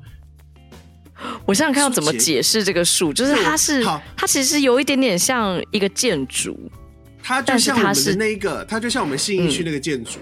[1.47, 3.83] 我想想看要怎么解释这个树，就是它是
[4.15, 6.71] 它其实有一点点像一个建筑，
[7.23, 10.19] 它就像我们的那个，它就像我们信义区那个建筑。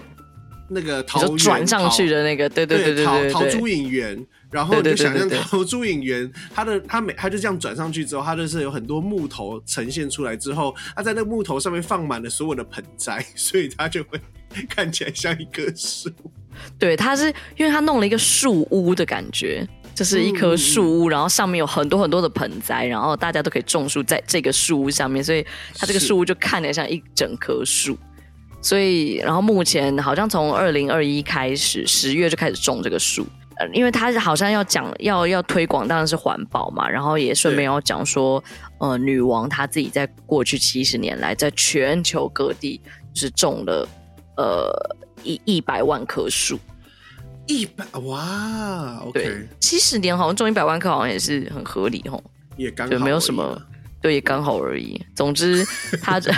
[0.69, 14.19] 那个桃转上去的那个，对对对对对，桃朱影园，然后你就想象桃朱影园，它的它每它就这样转上去之后，它就是有很多木头呈现出来之后，它在那个木头上面放满了所有的盆栽，所以它就会
[14.69, 16.09] 看起来像一棵树。
[16.77, 25.45] 对，它是因为它弄了一个树屋的感觉，就是一棵树屋，然后上面有很多很多的盆栽，然后大家都可以种树在这个树屋上面，所以
[25.77, 27.97] 它这个树屋就看起来像一整棵树。
[28.61, 33.25] 所以，然后目前好像从二零二一开始，十月就开始种这个树，
[33.57, 38.43] 呃，因为他好像要讲要要推广，当然是环保嘛，然后也顺便要讲说，
[38.79, 42.81] 呃，女王她自己在过去七十年来，在全球各地
[43.13, 43.87] 就是种了
[44.35, 46.59] 呃一一百万棵树，
[47.45, 52.21] 一百哇，OK，对，七十年好像种一百万棵，好像也是很合理吼，
[52.57, 53.61] 也刚就没有什么。
[54.01, 54.99] 对，刚好而已。
[55.15, 55.65] 总之，
[56.01, 56.31] 他这，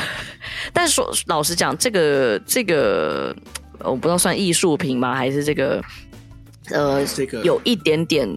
[0.73, 3.35] 但是说老实讲，这个这个，
[3.79, 5.13] 我不知道算艺术品吗？
[5.15, 5.83] 还是这个，
[6.71, 8.27] 呃，这个有一点点，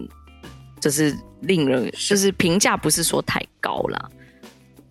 [0.81, 4.09] 就是令人就是评价不是说太高啦。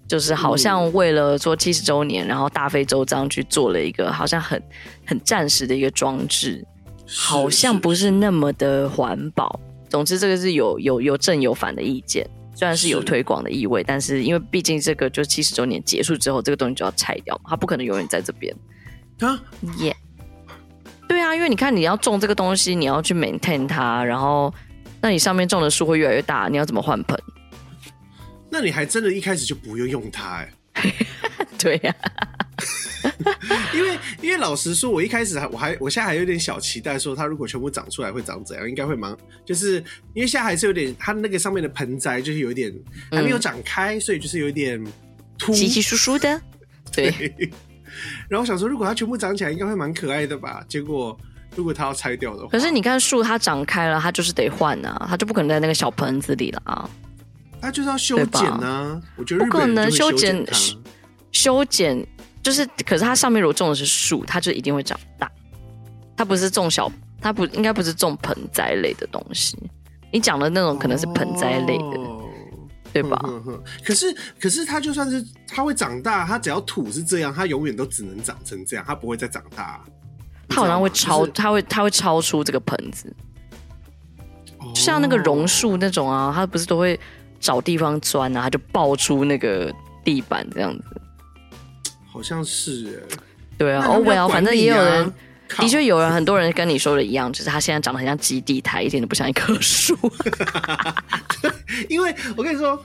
[0.09, 4.63] 就是好像为了做七十周年，然后大费周章去做了一个好像很
[5.07, 6.63] 很暂时的一个装置，
[7.07, 9.59] 好像不是那么的环保。
[9.89, 12.29] 总之，这个是有有有正有反的意见。
[12.55, 18.55] 虽然是有推广的意味，是但是因为毕竟这个就七十周年结束之后，这个东西就要拆掉嘛，它不可能永远在这边。
[19.21, 19.43] 啊，
[19.79, 21.07] 耶，yeah.
[21.09, 24.53] 对啊，因为你看你要种这个东西，你要去 maintain 它，然后
[25.01, 27.19] 那你上面种的树会越来越大，你要怎么换盆？
[28.51, 30.53] 那你还真的一开始就不用用它哎。
[31.59, 32.39] 对呀、啊，
[33.75, 38.69] 因为因为老实说，我一开始还我还我现在还有点小期待，说它如果全部长出来会长怎样？
[38.69, 39.77] 应该会蛮，就是
[40.15, 42.73] 因为现在还是有点它那个上面的盆栽就是有点
[43.11, 44.83] 还没有长开，嗯、所以就是有点
[45.39, 46.41] 凸稀稀疏疏的。
[46.93, 47.11] 对。
[47.37, 47.51] 对
[48.29, 50.65] 然后我想说，如果它全部长起来，应该会蛮可爱的吧？
[50.67, 51.17] 结果
[51.55, 56.89] 如果它要拆掉的话，可是你看树它长开了，它就是得换啊，它就不可能在那个小盆子里了啊。
[57.63, 60.45] 它就是要修剪啊，我觉得不可能修剪。
[61.31, 62.07] 修剪
[62.43, 65.31] 就是，可是它上面如果种的是树，它就一定会长大。
[66.15, 66.91] 它不是种小，
[67.21, 69.57] 它不应该不是种盆栽类的东西。
[70.13, 72.23] 你讲的那种可能是盆栽类的，哦、
[72.93, 73.17] 对吧？
[73.23, 79.81] 呵呵，可是，可是它就算是它会长大，它只要土是这样，它永远都只能长成这样，它不会再长大。
[80.49, 83.11] 它好像会超，就是、它会它会超出这个盆子。
[84.59, 87.01] 哦、就像那个榕树那种啊，它不是都会
[87.43, 89.71] 找地方钻啊，他就爆出那个
[90.03, 90.85] 地板这样子。
[92.11, 93.07] 好像是，
[93.59, 95.13] 对啊，哦，well，反正也有人，
[95.59, 99.99] 的确有人，很多人跟你说的一样，就是他现在长得很像基地台，一点都不像一棵树。
[101.89, 102.81] 因为我跟你说，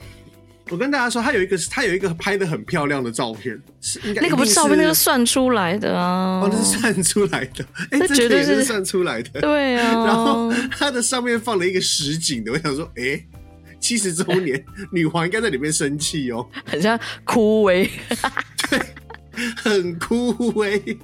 [0.70, 10.05] 我跟大家说，他有一个，他有一个拍的很漂亮的照片，是应该那个不是照片，那个算出来的啊，哦，那是算出来的，哎，这绝对是算出来的，对啊。
[10.05, 13.22] 然后他的上面放了一个实景的，我想说，哎，
[13.80, 17.89] 七十周年， 女皇应该在里面生气哦，很像枯萎，
[18.69, 18.80] 对。
[19.55, 20.97] 很酷哎、欸，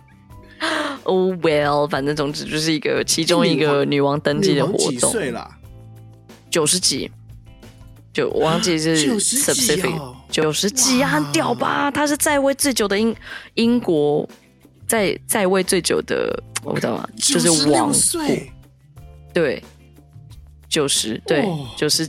[1.04, 4.90] Oh well，反正总之就是一个其中一个女王登基的活动。
[4.90, 5.48] 几岁了？
[6.50, 7.12] 九十几，
[8.12, 9.84] 就我忘记是九十几
[10.32, 11.92] 九十几啊，很屌吧？
[11.92, 13.16] 她是在位最久的英
[13.54, 14.28] 英国
[14.88, 17.08] 在在位最久的，我不知道吗？
[17.16, 18.52] 就是王岁，
[19.32, 19.64] 对，
[20.74, 21.48] 九十对
[21.78, 22.04] 九十，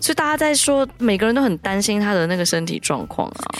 [0.00, 3.54] 所以大家在说，每个人都很担心他的那个身体状况啊。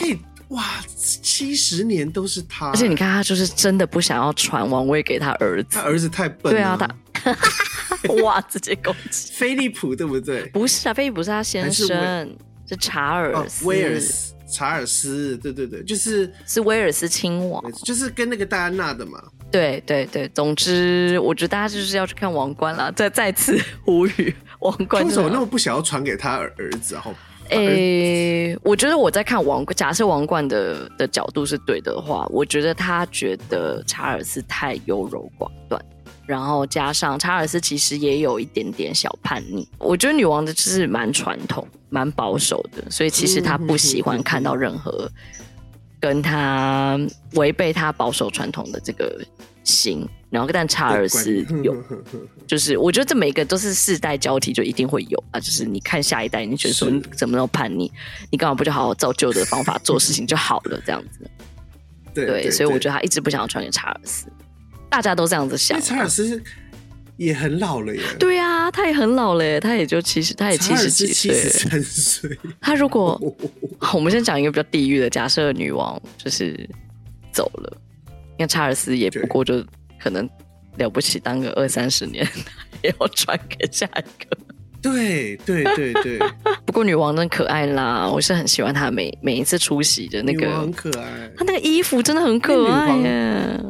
[0.49, 0.65] 哇，
[0.97, 6.59] 七十年都是他，而且你看，他就是真的不想要传王位给他儿子，他儿子太笨了。
[6.59, 6.77] 对啊，
[7.13, 9.31] 他 哇，直接攻击。
[9.33, 10.43] 菲利普，对不对？
[10.47, 12.37] 不是啊，菲利普是他先生，是，
[12.71, 19.23] 是查尔斯，威尔斯，查尔斯，对对对，就是是威尔斯亲王，就是跟那个戴安娜的嘛。
[19.51, 22.93] 对对对，总之，我觉得大家就是要去看王冠了。
[22.93, 26.95] 再再次 呼吁，王冠为什么那么不想要传给他儿子？
[26.95, 27.13] 然后。
[27.49, 35.85] 诶、欸，我觉得我在看王，假设王冠的的角度是对的话，我觉得他觉得查尔斯太优柔寡断，
[36.31, 39.69] 然后加上查尔斯其实也有一点点小叛逆。
[39.79, 45.11] 我觉得女王的就是蛮传统、蛮保守的，所以其实她不喜欢看到任何
[45.99, 46.97] 跟他
[47.33, 49.21] 违背他保守传统的这个
[49.65, 50.09] 心。
[50.31, 51.77] 然后，但查尔斯有，
[52.47, 55.41] 就是我觉得这每个都是世代交替，就一定会有啊。
[55.41, 57.91] 就是你看下一代，你觉得说你怎么那么叛逆？
[58.31, 60.81] 你干嘛不就好好照旧的方法做事情就好了？
[60.87, 61.29] 这样子，
[62.15, 64.29] 对，所以我觉得他一直不想要传给查尔斯，
[64.91, 65.81] 大家都这样子想。
[65.81, 66.43] 查尔斯
[67.17, 68.03] 也很老了耶。
[68.19, 72.39] 对啊，他也很老了耶，他也就七十，他也七十几岁，七十三岁。
[72.61, 73.19] 他如果
[73.95, 76.69] 我们先讲一个比较地狱的假设，女王就是
[77.33, 77.77] 走了，
[78.37, 79.65] 因为查尔斯也不过就。
[80.03, 80.27] 可能
[80.79, 82.27] 了不起，当个二三十年
[82.81, 84.35] 也要传给下一个。
[84.81, 86.19] 对对对对。
[86.65, 90.59] 不过女王真可爱啦，我是很喜欢她每每一次出席的那个。
[90.59, 93.61] 很可爱，她那个衣服真的很可爱耶。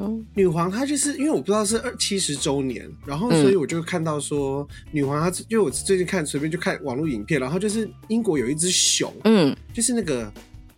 [0.41, 10.33] 女皇她就是因为我不知道是二七十周年，然后所以我就看到说女皇她，因为我最近看随便就看网络影片，然后就是英国有一只熊，嗯，就是那个。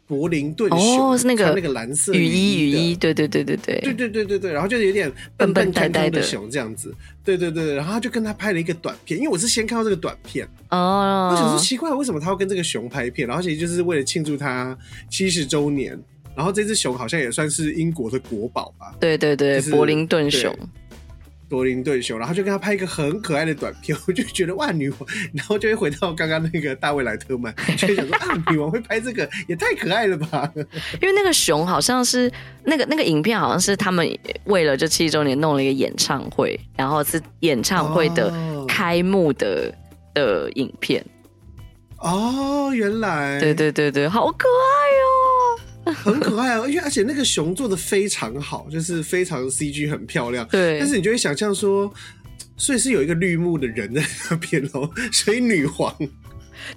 [0.04, 6.94] 柏林顿熊哦，是那个那个蓝色雨衣，雨衣，对对对对对，对对对对对，然后就是有点笨笨呆呆的熊这样子，
[7.24, 13.26] 对对对，然后他就跟他拍了一个短片，因为我是先看到这个短片哦，我想说奇怪，为什么他要跟这个熊拍片？
[13.26, 14.76] 然后其实就是为了庆祝他
[15.08, 15.98] 七十周年，
[16.34, 18.94] 然后这只熊好像也算是英国的国宝吧？
[19.00, 20.56] 对对对，柏林顿熊。
[21.48, 24.98] 柏林顿熊，然后就跟他拍一个很可爱的短片， 我就觉得哇，女王，
[25.34, 30.50] 然后就会回到刚刚那个大卫莱特曼，就会想说啊，女王会拍这个也太可爱了吧？
[31.02, 32.32] 因为那个熊好像是
[32.64, 38.32] 那个那个影片，好像是他们为了这七周年弄了一个演唱会，然后是演唱会的
[38.66, 39.72] 开幕的、哦、
[40.14, 41.04] 的影片。
[41.98, 45.31] 哦，原来，对对对对，好可爱哦。
[45.84, 50.46] 很可爱哦，因为而且那个熊做的非常好，就是非常 CG 很漂亮。
[50.48, 51.92] 对，但是你就会想象说，
[52.56, 55.94] 所以是有一个绿幕的人在那边哦，所以女皇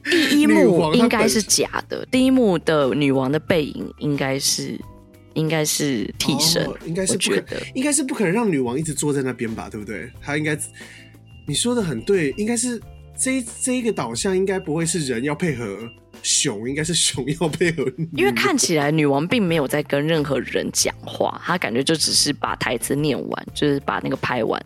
[0.04, 4.80] 第一幕应该是假的，第一幕的女王的背影应该是
[5.36, 10.10] 应该是替身，应该是不可能，应该是不可能让女王一直坐在那边吧，对不对？
[10.22, 10.58] 她应该，
[11.48, 12.82] 你说的很对，应该是
[13.16, 15.78] 这这一个导向应该不会是人要配合
[16.26, 24.60] 熊，应该是熊要配合女王，因为看起来女王并没有在跟任何人讲话，她感觉就只是把台词念完，就是把那个拍完。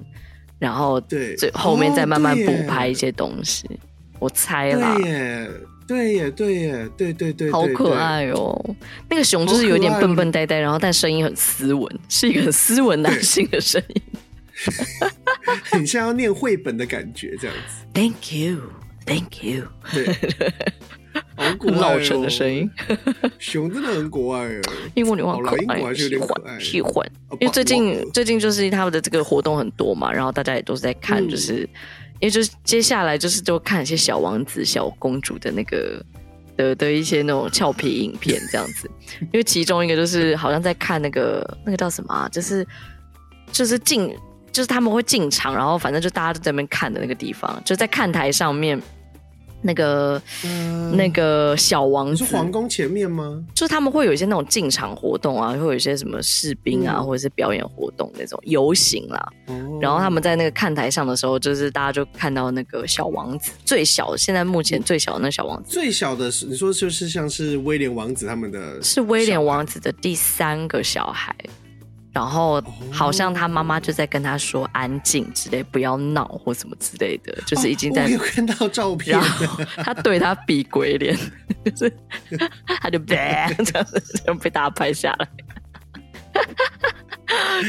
[0.57, 3.79] 然后对，最后面再慢慢补拍一些东西，哦、
[4.19, 4.95] 我猜啦。
[4.97, 5.49] 对耶，
[5.87, 8.75] 对耶，对耶，对对对，好可爱哦！
[9.09, 14.01] 那个熊就是有点笨笨呆呆，然后但声音很斯文，是一个很斯文男性的声音，
[15.63, 17.85] 很像要念绘本的感觉这样子。
[17.93, 18.61] Thank you,
[19.05, 19.65] thank you。
[19.91, 20.15] 对。
[21.35, 22.69] 好古老成的声音，
[23.39, 24.61] 熊真的很可爱啊！
[24.95, 27.11] 英国女王可爱，喜欢喜欢。
[27.39, 31.69] 因为最近最近就是他们的这个活动很多嘛，然后大家也都是在看，就是、嗯、
[32.19, 36.05] 因为就是接下来就是都看一些小王子、小公主的那个
[36.55, 38.89] 的的一些那种俏皮影片这样子。
[39.31, 42.67] 因为其中一个就是好像在看那个那个叫什么、啊，就是
[43.51, 44.13] 就是进
[44.51, 48.79] 就是他们会进场，然后反正就大家都在那边看的那个地方，就在看台上面。
[49.61, 53.43] 那个、呃、那个小王子，是皇宫前面吗？
[53.53, 59.27] 就是他们会有一些那种进场活动啊，会有一些什么士兵啊，嗯、或者是表演活动那种游行啦。
[59.47, 71.35] 哦、然后他们在那个看台上的时候，就是大家就看到那个小王子，最小，现在目前最小的那小王子，最小的是你说就是像是威廉王子他们的，是威廉王子的第三个小孩。
[72.19, 72.61] 然后
[72.91, 78.03] 好像他妈妈就在跟他说安静之类，不要闹或什么之类的，就是已经在。
[78.03, 79.17] 我有看到照片。
[79.17, 81.17] 然后他对他比鬼脸，
[81.63, 81.93] 就是
[82.81, 83.15] 他就别
[83.65, 85.27] 这样子就被大家拍下来，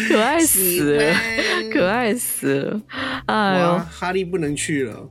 [0.09, 1.15] 可爱死了，
[1.73, 2.81] 可爱死了。
[3.27, 5.09] 哎呦，哈利不能去了。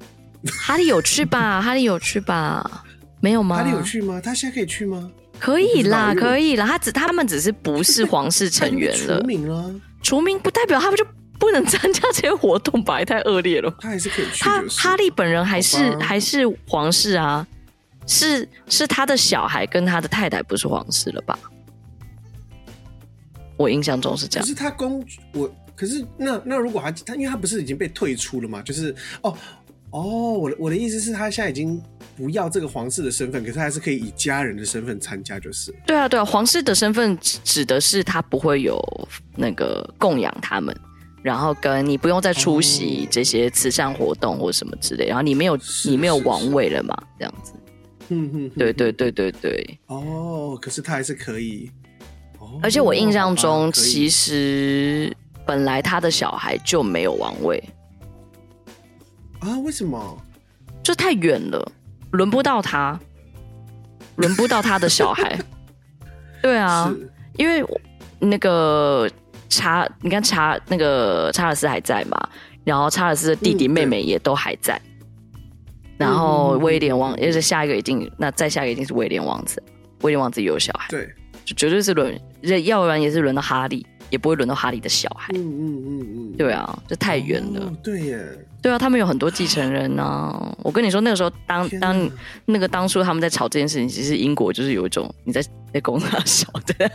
[0.51, 1.61] 哈利有去吧？
[1.61, 2.83] 哈利有去吧？
[3.21, 3.55] 没有吗？
[3.55, 4.19] 哈利有去吗？
[4.21, 5.09] 他现在可以去吗？
[5.39, 6.67] 可以啦，可以啦。
[6.67, 9.19] 他只他们只是不是皇室成员了。
[9.19, 11.05] 除名了，除名不代表他们就
[11.39, 13.03] 不能参加这些活动吧？
[13.05, 13.73] 太恶劣了。
[13.79, 14.43] 他还是可以去。
[14.43, 17.47] 他哈利本人还是还是皇室啊？
[18.05, 21.39] 是是他的小孩跟他的太太不是皇室了吧？
[23.55, 24.45] 我印象中是这样。
[24.45, 28.61] 可是他公，我可是那那如果他他，因为他不是已经被退出了嘛？
[28.61, 29.37] 就是哦
[29.91, 31.81] 哦，我的我的意思是，他现在已经。
[32.20, 35.74] 不要这个皇室的身份，可是他还是可以以家人的身份参加，就是。
[35.88, 38.78] 对啊，对啊，皇室的身份指的是他不会有
[39.38, 40.76] 那个供养他们，
[41.24, 47.53] 然后跟你不用再出席这些慈善活动或什么之类，然后你没有你没有王位了嘛，这样子。
[48.09, 49.80] 嗯嗯，对对对对对。
[49.88, 51.72] 哦，可是他还是可以。
[52.39, 52.59] 哦。
[52.61, 55.15] 而且我印象中，其实
[55.45, 57.63] 本来他的小孩就没有王位。
[59.39, 59.57] 啊？
[59.59, 60.22] 为什么？
[60.84, 61.72] 就太远了。
[62.12, 62.99] 轮不到他，
[64.16, 65.39] 轮不到他的小孩。
[66.41, 66.93] 对啊，
[67.38, 67.64] 因为
[68.20, 69.10] 那个
[69.49, 72.18] 查，你看查那个查尔斯还在嘛，
[72.64, 79.62] 然后查尔斯的弟弟妹妹也都还在，嗯、然后威廉王，也是下一个一定，那再下一个一定是威廉王子，
[80.01, 82.18] 威廉王子也有小孩，对，就绝对是轮，
[82.64, 83.86] 要不然也是轮到哈利。
[84.10, 85.34] 也不会轮到哈利的小孩。
[85.36, 87.62] 嗯嗯嗯嗯，对啊，这太远了。
[87.62, 87.74] 哦。
[87.84, 88.26] 对耶，
[88.62, 90.57] 对啊，他们有很多继承人呢，啊。
[90.64, 92.10] 我跟你说，那个时候当当
[92.45, 95.41] 那个当初他们在吵这件事情，其实英国就是有一种你在
[95.74, 96.91] 在攻他小的。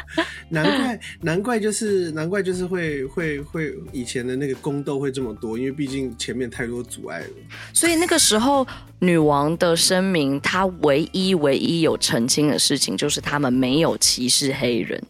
[0.48, 7.26] 难怪，难怪就是难怪就是会会会以前的那个宫斗会这么多，因为毕竟前面太多阻碍了。
[7.72, 8.66] 所以那个时候
[8.98, 15.02] 女王的声明，她唯一唯一有澄清的事情就是他们没有歧视黑人，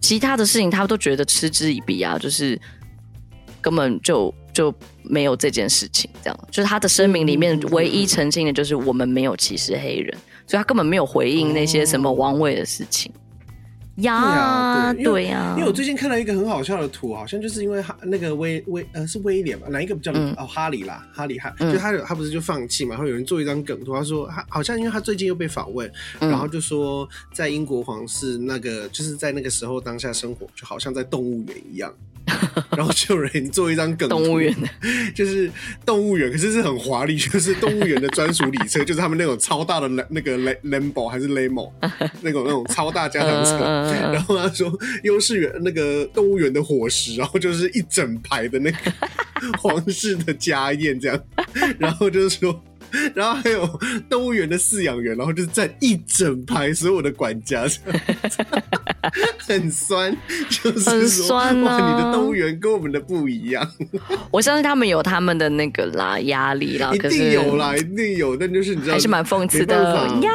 [0.00, 2.58] 其他的事情他们都觉得嗤之以鼻啊，就是
[3.60, 6.10] 根本就就没有这件事情。
[6.22, 10.16] 这样，就是他的声明里面唯一澄清的就是我们没有歧视黑人，
[10.46, 13.12] 所以他根本没有回应那些什么王位的事情。
[13.96, 31.92] 呀，对呀，因为我最近看到一个很好笑的图，好像就是因为哈那个威威呃是威廉嘛，哪一个比较哦哈里啦，哈里哈，就他他不是就放弃嘛，然后有人做一张梗图，他说他好像因为他最近又被访问，然后就说在英国皇室那个就是在那个时候当下生活就好像在动物园一样。
[32.76, 34.54] 然后就有人做一张梗，动物园
[35.14, 35.50] 就是
[35.84, 41.70] 动物园，可是是很华丽，就是动物园的专属礼车， 就是他们那种超大的那个 Lambo 还是 Lamo
[42.20, 43.58] 那种那种超大加长车。
[44.12, 44.72] 然后他说，
[45.02, 48.78] 优势园那个动物园的伙食，然后就是一整排的那个
[49.58, 51.20] 皇室的家宴这样。
[51.78, 52.62] 然后就是说，
[53.14, 53.66] 然后还有
[54.08, 57.64] 动物园的饲养员，然后就是站一整排所有的管家，
[59.38, 60.16] 很酸，
[60.48, 63.68] 就是很酸啊，哇，你的动物园跟我们的不一样。
[64.30, 69.76] 我相信他们有他们的那个啦压力啦，一定有啦，一定有，但就是你知道，还是蛮讽刺的
[70.22, 70.30] 呀。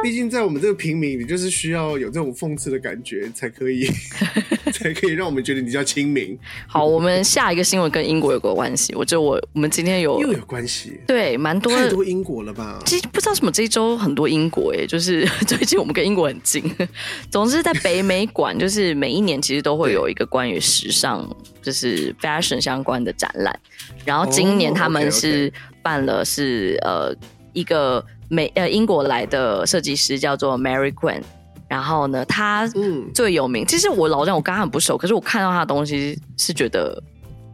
[0.00, 3.84] 毕竟在我们这个平民，你就是需要有这种讽刺的感觉，才可以，
[4.78, 6.38] 才可以让我们觉得你叫亲民。
[6.66, 8.94] 好，我们下一个新闻跟英国有个关系。
[8.94, 12.80] 我觉得我我们今天有又有关系，对，蛮多太多英国了吧？
[12.86, 16.62] 其实不知道什么这一周很多英国哎，就是 最近我们跟英国很近。
[17.30, 21.28] 总之，在北美馆，就是每一年其实都会有一个关于时尚，
[21.62, 23.58] 就是 fashion 相关的展览。
[24.04, 25.52] 然后今年他们是
[25.82, 27.14] 办了是呃
[27.52, 28.04] 一个。
[28.30, 31.22] 美呃，英国来的设计师叫做 Mary Quinn，
[31.68, 32.66] 然后呢，他
[33.14, 33.62] 最有名。
[33.64, 37.02] 嗯、其实我老张我跟他很不熟，可是我看到他的东西是觉得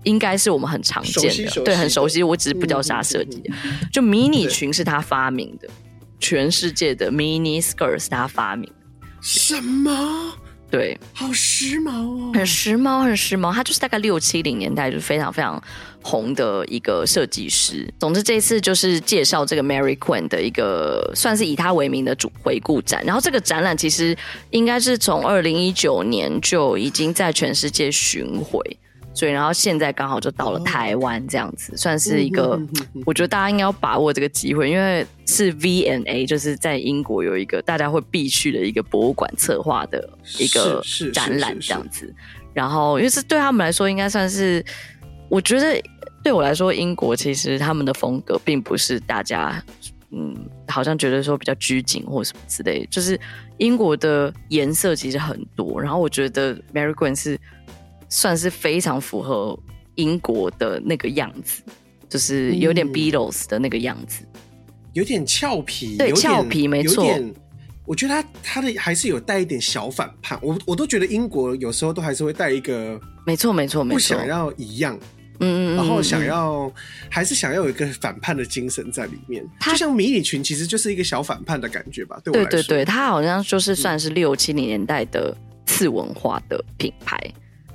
[0.04, 2.22] 应该是我们很常见的，对，很熟悉。
[2.22, 3.42] 我只是不知道是他设计
[3.92, 5.68] 就迷你裙是他发明的，
[6.20, 9.06] 全世界的 mini skirt 是他发明的。
[9.20, 10.32] 什么？
[10.74, 13.52] 对，好时髦哦，很时髦，很时髦。
[13.52, 15.62] 他就是大概六七零年代就是非常非常
[16.02, 17.88] 红的一个设计师。
[18.00, 23.04] 总之，这一次就是介绍这个 Mary Queen 的一个算是以他为名的主回顾展。
[23.04, 24.16] 然后这个展览其实
[24.50, 28.60] 应该是从二零一九年就已经在全世界巡回。
[29.14, 40.10] 所以，然后现在刚好就到了台湾，这样子、哦、算是一个，嗯、哼哼哼我觉得大家应该要把握这个机会，因为是 V N A，就是在英国有一个大家会必去的一个博物馆策划的
[40.40, 42.12] 一个展览，这样子。
[42.52, 44.64] 然后，因为是对他们来说，应该算是，
[45.28, 45.80] 我觉得
[46.24, 49.62] 对我来说，英国其实他们的风格并不是大家
[50.10, 50.34] 嗯，
[50.66, 53.18] 好像觉得说比较拘谨或什么之类的，就是
[53.58, 55.80] 英国的颜色其实很多。
[55.80, 57.38] 然后，我觉得 Mary Quinn 是。
[58.14, 59.58] 算是非常符合
[59.96, 61.60] 英国的那个样子，
[62.08, 64.40] 就是有点 Beatles 的那个样子，嗯、
[64.92, 67.04] 有点俏皮，对，俏皮没错。
[67.84, 74.96] 我觉得他他的还是有带一点小反叛，我我都觉得英国有时候都还是会带一个，没错没错没错，不想要一样，
[75.40, 76.72] 嗯嗯，然后想要
[77.10, 85.36] 还是想要有一个反叛的精神在里面，就像迷你裙其实就是一个小反叛的感觉吧，对我来说，对对对，他好像就是算是六七零年代的
[85.66, 87.18] 次文化的品牌。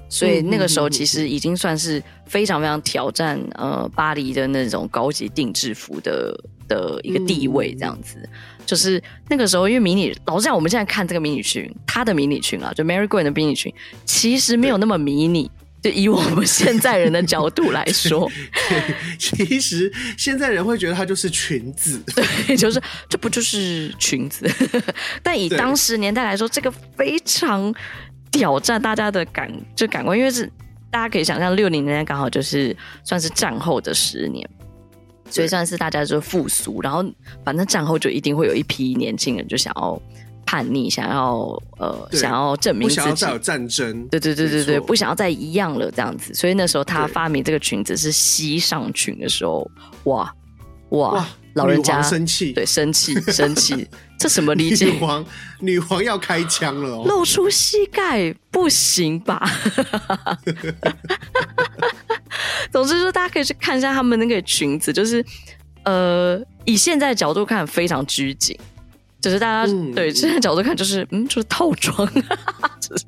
[0.09, 6.35] 所以那个时候其实已经算是非常非常挑战呃巴黎的那种高级定制服的
[6.67, 8.17] 的一个地位，这样子。
[8.65, 13.73] 就是那个时候，因为迷你，老实讲，我们现在看这个迷你裙，它的迷你裙啊，就 Mary Quinn 的迷你裙，
[14.05, 15.49] 其实没有那么迷你。
[15.81, 18.29] 就以我们现在人的角度来说，
[19.17, 24.45] 其实现在人会觉得它就是裙子，对，就是这不就是裙子？
[25.23, 27.73] 但以当时年代来说，这个非常。
[28.31, 30.45] 挑战大家的感就感官，因为是
[30.91, 34.47] 大家可以想象，六零年代刚好就是算是战后的十年，
[35.29, 36.81] 所以算是大家就复苏。
[36.81, 37.03] 然后
[37.43, 40.01] 反正战后就一定会有一批年轻人就想要
[40.45, 46.33] 叛逆，想要呃想要证明自己，不想要再有战争，对对对对对，不想要再一样了这样子。
[46.33, 49.69] 所以那时候他发明这个裙子是膝上裙的时候，
[50.05, 50.33] 哇
[50.89, 51.13] 哇。
[51.13, 53.87] 哇老人家生气，对，生气，生气，
[54.19, 54.85] 这什么理解？
[54.85, 55.25] 女皇，
[55.59, 57.03] 女皇要开枪了哦！
[57.07, 59.41] 露出膝盖不行吧？
[62.71, 65.25] 总之说，大家可以去看一下他们那个裙子，就是
[65.83, 68.57] 呃，以现在的角度看非常拘谨，
[69.21, 72.07] 就是大家、嗯、对现在角度看就是嗯，就是套装，
[72.79, 73.05] 就是，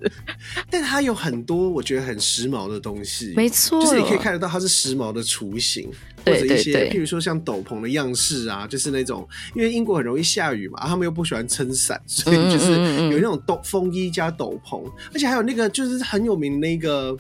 [0.69, 5.89] 但它有很多我觉得很时髦的东西，没错，就是你可以看得到它是时髦的雏形。
[6.23, 12.73] 或者一些，譬如说像斗篷的样式啊，就是那种，因为英国很容易下雨嘛，啊、他们又不喜欢撑伞，所以就是
[13.09, 17.17] 有那种斗风衣加斗篷，而且还有那个就是很有名的那个，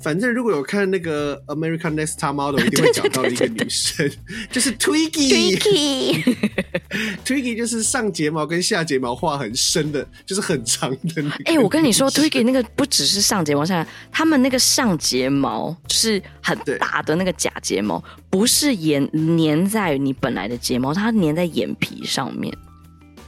[0.00, 4.08] 反正如果有看那个 American Next Top Model，一定会讲到的一个女生，
[4.52, 11.44] 就是 Twiggy，Twiggy 就是上睫毛跟下睫毛画很深的，就是很长的那个。
[11.44, 18.04] 哎、欸，我跟你说，Twiggy 那个不只是上睫毛下，他们那个上睫毛就是很大的那个假睫毛。
[18.28, 19.08] 不是粘
[19.38, 22.52] 粘在你本来的睫毛，它粘在眼皮上面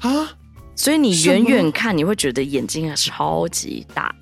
[0.00, 0.28] 啊，
[0.74, 4.12] 所以你远远看你会觉得眼睛超级大，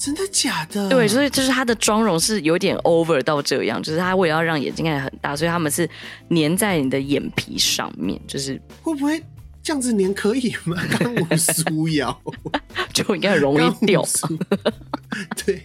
[0.00, 0.88] 真的假的？
[0.88, 5.88] 对，所以就是她的妆容是有点 over 到这样，就是她为了要让眼睛看起来很大，所以他们是
[6.30, 9.22] 粘在你的眼皮上面，就是会不会？
[9.62, 10.76] 这样子粘可以吗？
[10.98, 12.20] 刚武苏瑶
[12.92, 14.02] 就应该很容易掉。
[15.44, 15.62] 对，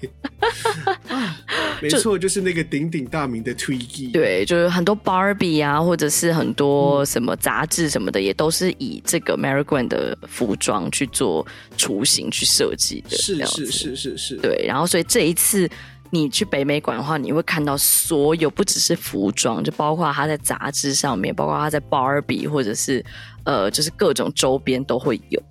[1.07, 1.37] 啊、
[1.81, 4.11] 没错，就，是那个鼎鼎大名的 Twiggy。
[4.11, 11.45] 对，就是很多 Barbie 啊，或者是很多什么杂志什么的，嗯、也都是以这个 Mary g u a n 的服装去做
[11.77, 13.15] 雏形去设计的。
[13.15, 14.35] 是是是是是。
[14.37, 15.69] 对，然后所以这一次
[16.09, 23.03] 你去北美馆的话，你会看到所有不只是服装，就包括他在杂志上面，包括他在 Barbie 或者是
[23.45, 25.41] 呃，就是各种周边都会有。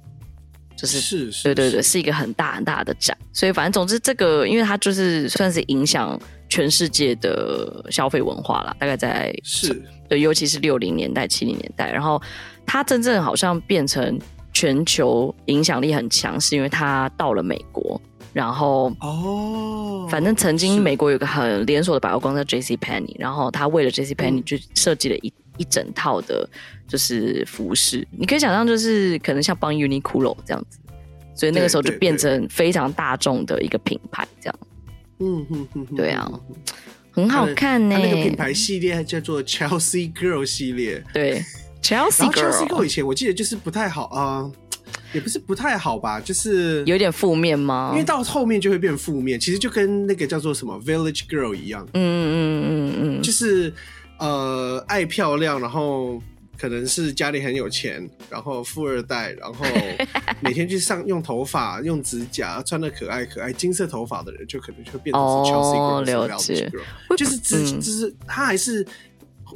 [0.76, 3.16] 就是是，是，对对对，是一个很大很大的展。
[3.32, 12.20] 所以反正总之，这个因为它就是算是影响全世界的消费文化了，大概在是对，尤其是六零年代、七零年代，然后
[12.66, 14.18] 它真正好像变成
[14.52, 17.98] 全球影响力很强，是因为它到了美国，
[18.32, 22.76] 然后哦，反正曾经美国有个很连锁的百货公司叫 J.C.
[22.76, 24.12] Penney，然后他为了 J.C.
[24.12, 25.32] Penney 就设计了一。
[25.56, 26.48] 一整套的，
[26.88, 30.78] 就是服饰，你可以想象，就是可能像帮 Uniqlo 这样子，
[31.34, 34.58] 所以那个时候就变成非常大众的一个品牌，这样。
[35.20, 36.28] 嗯哼哼哼，对啊，
[37.12, 37.96] 很好看呢。
[37.96, 41.40] 那个品牌系列叫做 Chelsea Girl 系列，对
[41.80, 42.50] ，Chelsea Girl。
[42.50, 44.50] Chelsea Girl 以前我记得就是不太好啊，
[45.12, 47.90] 也不是不太好吧，就是有点负面吗？
[47.92, 51.86] 因为到后面就会变负面，其实就跟那个叫做什么 Village Girl 一样。
[51.94, 52.34] 嗯嗯
[52.66, 53.72] 嗯嗯，就是。
[54.18, 56.20] 呃，爱漂亮，然后
[56.56, 59.64] 可能是家里很有钱，然后富二代，然后
[60.40, 66.70] 每天去上用头发、用指甲，穿的可爱可爱，金色头发的人就可能就会变成是 Chelsea Girl，哦，了解，
[67.16, 68.86] 就是只就是他还是，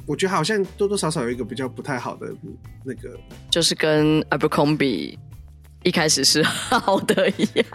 [0.06, 2.26] 我觉得好像多多少少有一个比较不太好的
[2.84, 3.16] 那个，
[3.50, 5.16] 就是跟 Abercrombie
[5.82, 7.66] 一开始是好的一样。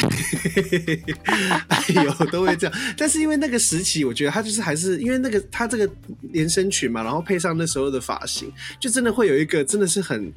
[1.68, 2.78] 哎呦，都会这样。
[2.96, 5.90] 但是因为那个时期，我觉得他就是还是因为那个他这个
[6.32, 10.32] 连身裙嘛，然后配上那时候的发型，就真的会有一个真的是很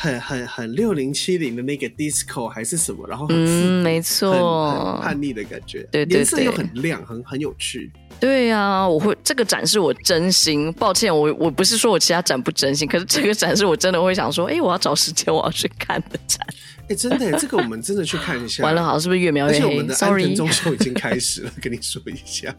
[0.00, 5.80] 很很很六零七零的那个 disco 还是什么，然后很嗯，没错，很，叛逆的感觉。
[5.90, 7.90] 对，对，对，颜色又很亮，很很有趣。
[8.20, 16.46] 对啊，我会这个展示我真心抱歉，我我不是说我其他展不真心，可是这个展示我真的会想说，哎，我要找时间我要去看的展。
[16.88, 18.62] 哎，真的， 这个我们真的去看一下。
[18.62, 19.58] 完了，好，是不是越描越黑？
[19.58, 22.54] 而且我们的安藤忠秀已经开始了，跟你说一下。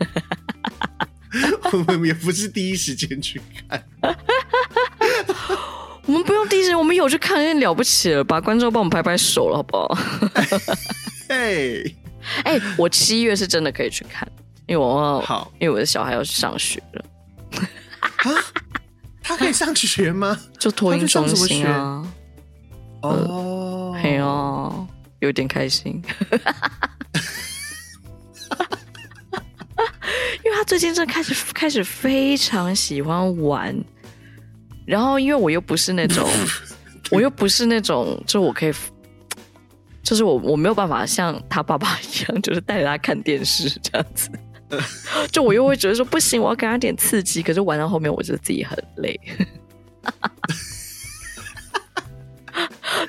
[1.72, 3.84] 我们也不是第一时间去看。
[6.08, 9.98] 我们不用第一时间，我们有去看，了不起了，吧观众帮我们拍拍手了，好不好？
[11.28, 11.84] 哎，
[12.44, 14.26] 哎，我七月是真的可以去看。
[14.66, 17.04] 因为我好，因为我的小孩要去上学了。
[18.00, 18.32] 啊？
[19.22, 20.40] 他可以上学吗？
[20.58, 22.02] 就托婴中心啊。
[23.02, 24.86] 哦，嘿哦，
[25.20, 26.02] 有点开心。
[30.42, 33.78] 因为他最近真的开始开始非常喜欢玩，
[34.88, 36.26] 然后因为我又不是那种，
[37.12, 38.72] 我又不是那种，就我可以，
[40.02, 44.30] 就是我我没有办法像他爸爸一样，就是带着他看电视这样子。
[45.30, 47.42] 就我又会觉得说不行，我要给他点刺激。
[47.42, 49.18] 可是玩到后面，我觉得自己很累，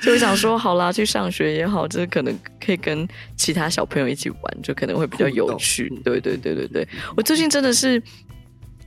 [0.02, 5.88] 就想说好啦，去上学也好，就是可能可以跟其他小朋友一起玩，就可能会比较有趣。
[6.04, 7.98] 对对对对对，我最近真的是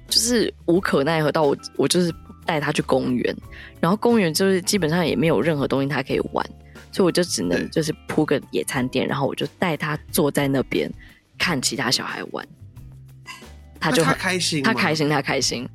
[0.07, 2.13] 就是无可奈何到我，我就是
[2.45, 3.35] 带他去公园，
[3.79, 6.45] 然后公园就是基本上也没有任何东西他可以玩，
[6.91, 10.91] 所以我就只能就是铺个野餐垫，然后我就带他坐在那边
[11.37, 12.47] 看其他小孩玩。
[13.79, 15.67] 他就很开心，他开心，他开心，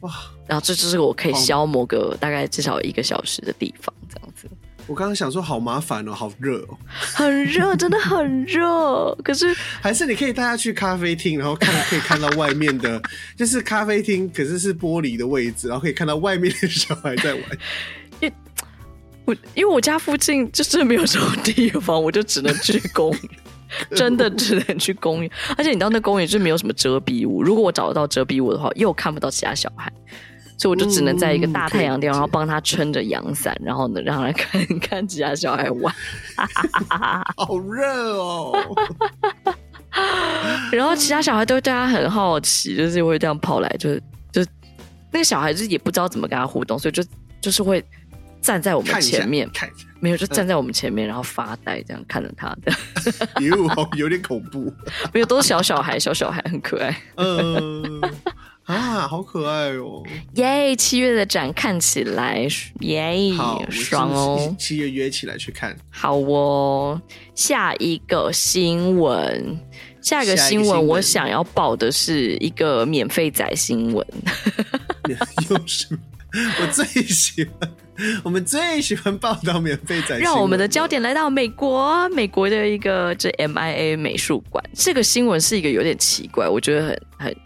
[0.00, 0.10] 哇！
[0.46, 4.48] 然后这就是我可以消磨个大概至少一个小时的地方，这样子。
[4.90, 6.76] 我刚刚想说好麻烦哦，好热哦，
[7.14, 9.14] 很热，真的很热。
[9.22, 13.00] 可是 还是你可以带他去咖啡厅，然后看可以看到外面的，
[13.38, 17.42] 就是咖啡厅，可是是玻璃的位置，然后可以看到外面的小孩在玩。
[18.20, 18.32] 因
[19.26, 23.20] 我因为我家附近就是没有什么地方，我就只能去公园。
[23.94, 27.40] 真的只能去公园，而且你到那公园就没有什么遮蔽物。
[27.40, 29.92] 如果我找得到遮蔽物的话，又看不到其他小孩，
[30.60, 35.94] 所以我就只能在一个大太阳地方，然后帮他撑着阳伞，然后呢，让他看 看其他小孩玩。
[37.34, 38.52] 好热哦！
[40.70, 44.44] 然后其他小孩都对他很好奇，就是会这样跑来，就是就
[45.10, 47.02] 那个小孩子也不知道怎么跟他互动，所以就
[47.40, 47.82] 就是会。
[48.42, 49.46] 站在我们前面，
[50.00, 52.72] 没有就站在我们前面，然后发呆，这样看着他的。
[53.42, 53.54] 哟，
[53.98, 54.72] 有点恐怖。
[55.12, 56.96] 没有，都是小小孩，小小孩很可爱。
[57.16, 58.00] 嗯
[58.64, 60.02] 啊，好可爱哦！
[60.34, 62.46] 耶，七月的展看起来
[62.80, 63.32] 耶，
[63.68, 64.54] 爽哦！
[64.58, 65.76] 七月约起来去看。
[65.90, 67.00] 好哦，
[67.34, 69.58] 下一个新闻，
[70.00, 74.06] 下一个新闻，我想要报的是一个免费仔新闻。
[75.50, 75.98] 又是
[76.60, 77.68] 我最喜欢。
[78.22, 84.64] 我们最喜欢报道免费展，让我们的焦点来到美国，美国的一个这 MIA 美术馆。
[84.72, 87.36] 这个新闻是一个有点奇怪，我觉得很很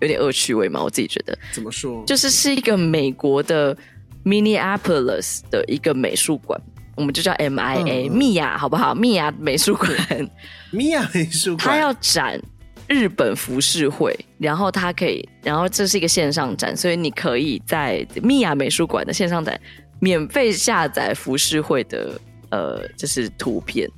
[0.00, 1.36] 有点恶趣味嘛，我自己觉得。
[1.52, 2.04] 怎么说？
[2.06, 3.76] 就是是一个美国的
[4.24, 6.60] Minneapolis 的一个美术馆
[6.96, 8.94] 我们就叫 MIA，米亚、嗯、好不好？
[8.94, 9.96] 米亚美术馆，
[10.72, 12.40] 米亚美术馆，它要展
[12.88, 19.58] 日本浮世绘，然后它可以，然后这是一个线上展，所以你可以在米亚美术馆的线上展
[20.00, 22.20] 免费下载浮世绘的
[22.50, 23.88] 呃，就是图片，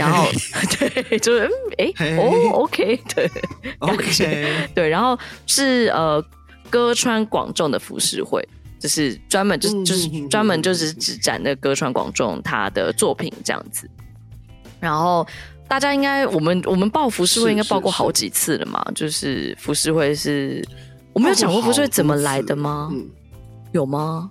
[0.00, 0.26] 然后
[0.78, 1.48] 对， 就是
[1.78, 3.30] 哎、欸、哦，OK， 对
[3.78, 6.24] ，OK，对，然后是呃
[6.68, 8.46] 歌川广重的服饰会。
[8.78, 13.86] 就是专门就是就是专门就是只展那歌川广重他的作品这样子，
[14.80, 15.26] 然后
[15.68, 18.82] 大家应该我们我们报服饰会应该报过好几次了嘛？
[18.94, 20.66] 就是服饰会是
[21.12, 22.88] 我没有讲过服饰会怎么来的吗？
[22.90, 23.06] 嗯，
[23.72, 24.30] 有吗？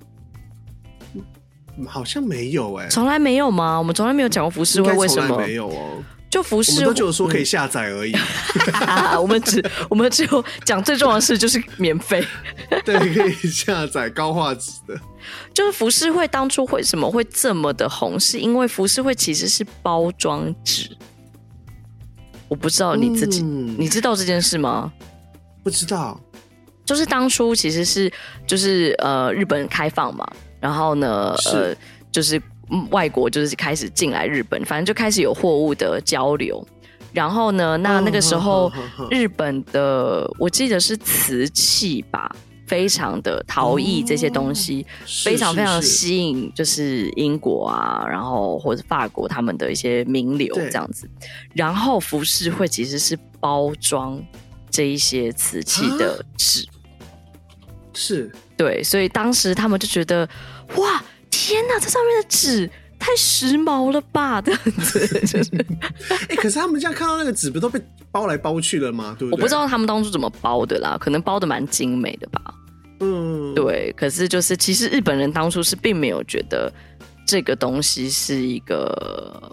[1.87, 3.77] 好像没有哎，从来没有吗？
[3.77, 6.03] 我们从来没有讲过浮世绘为什么没有哦？
[6.29, 8.13] 就浮世绘，我们都只有说可以下载而已。
[9.19, 12.23] 我们只我们只有讲最重要的事就是免费，
[12.85, 14.99] 对，可以下载高画质的。
[15.53, 20.95] 就是浮世绘当初为什么会这么的红，是因为浮世绘其实是包装纸。
[22.47, 24.91] 我不知道你自己，嗯、你知道这件事吗？
[25.63, 26.19] 不知道。
[26.85, 28.11] 就是当初其实是
[28.47, 30.27] 就是呃日本开放嘛，
[30.59, 31.75] 然后呢呃
[32.11, 32.41] 就是。
[32.91, 36.63] 外国就是开始进来日本，反正就开始有货物的交流。
[37.11, 38.71] 然后呢，那那个时候
[39.09, 42.31] 日本的，我记得是瓷器吧，
[42.67, 44.85] 非常的陶艺这些东西，
[45.23, 51.09] 非常非常吸引，就是英国啊，然后或者法国他们的一些名流这样子。
[51.55, 54.23] 然后浮世绘其实是包装
[54.69, 56.63] 这一些瓷器的纸，
[57.99, 60.27] 是对，所以当时他们就觉得
[60.77, 61.03] 哇。
[61.31, 64.41] 天哪，这上面的纸太时髦了吧！
[64.41, 65.49] 这样子就是，
[66.09, 67.79] 哎、欸，可是他们这样看到那个纸，不都被
[68.11, 69.15] 包来包去了吗？
[69.17, 69.37] 对不对？
[69.37, 72.41] 我不知道他们当初怎么包的啦，可能包的蛮精美的吧。
[72.99, 73.93] 嗯，对。
[73.95, 76.71] 可是就是，其实日本人当初是并没有觉得
[77.27, 79.51] 这个东西是一个。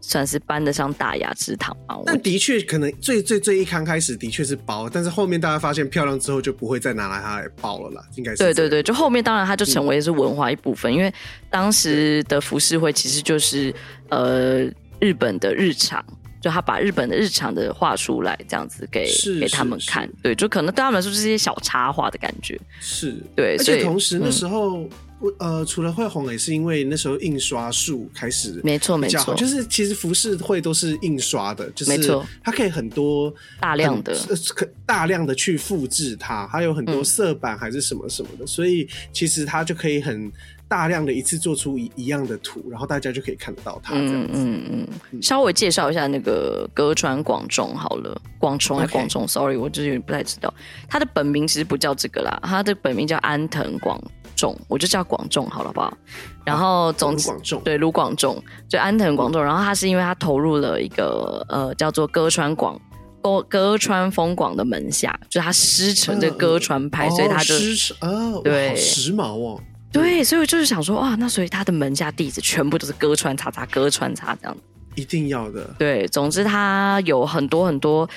[0.00, 1.96] 算是搬得上大雅之堂啊！
[2.06, 8.02] 但的确，可能最最最一刚开始的确是包，但是后面大家发现漂亮之后，就不会再拿来它来包了啦。
[8.16, 11.12] 应该是对对对，就后面当然它就成为是文化一部分，嗯、因为
[11.50, 13.72] 当时的浮世绘其实就是
[14.08, 14.60] 呃
[15.00, 16.04] 日本的日常，
[16.40, 19.06] 就他把日本的日常的画出来，这样子给
[19.38, 20.10] 给他们看。
[20.22, 22.58] 对，就可能对他们来说是一些小插画的感觉。
[22.80, 24.78] 是对，而且同时那时候。
[24.78, 24.90] 嗯
[25.38, 34.16] 呃，除了会红，也是因为那时候印刷术开始，没错没错，就是其实服饰会都是印刷的，就是它可以很多大量的，
[34.54, 40.32] 可大量的去复制它，它有很多色板还是什么什么的，嗯、所以其实它就可以很
[40.66, 43.94] 大量的一次做出一一样的图，然后大家就可以看得到它。
[43.94, 45.22] 嗯嗯嗯。
[45.22, 50.52] 稍微介绍一下那个歌川广重好了，广重还广重，sorry，我就是有点不太知道，
[50.88, 54.00] 他的本名其实不叫这个啦，他的本名叫安藤广。
[54.40, 55.98] 重，我就叫广仲好了，好不好？
[56.46, 57.30] 然后总之，
[57.62, 59.44] 对卢广仲，就安藤广仲。
[59.44, 62.80] 然后他是因为他投入了一个呃叫做歌川广
[63.22, 67.54] 歌歌川丰广的门下，就他师承这歌川派，所以他就
[68.00, 69.60] 哦，对，时髦哦，
[69.92, 74.56] 对，所以我就是想说哇，那所以他的门下弟子全部都是歌川叉叉歌川叉这样，
[74.94, 75.68] 一定要的。
[75.78, 78.08] 对，总之他有很多很多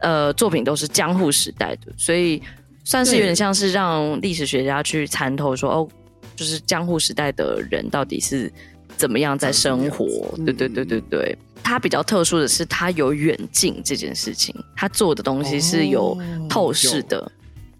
[0.00, 2.42] 呃作品都是江户时代的，所以。
[2.84, 5.88] 算是有点像是让历史学家去参透说哦，
[6.34, 8.52] 就是江户时代的人到底是
[8.96, 10.06] 怎么样在生活？
[10.44, 11.38] 对对对对对。
[11.62, 16.18] 他比较特殊的是，他有远近这件事情，他做的东西是有
[16.48, 17.30] 透视的，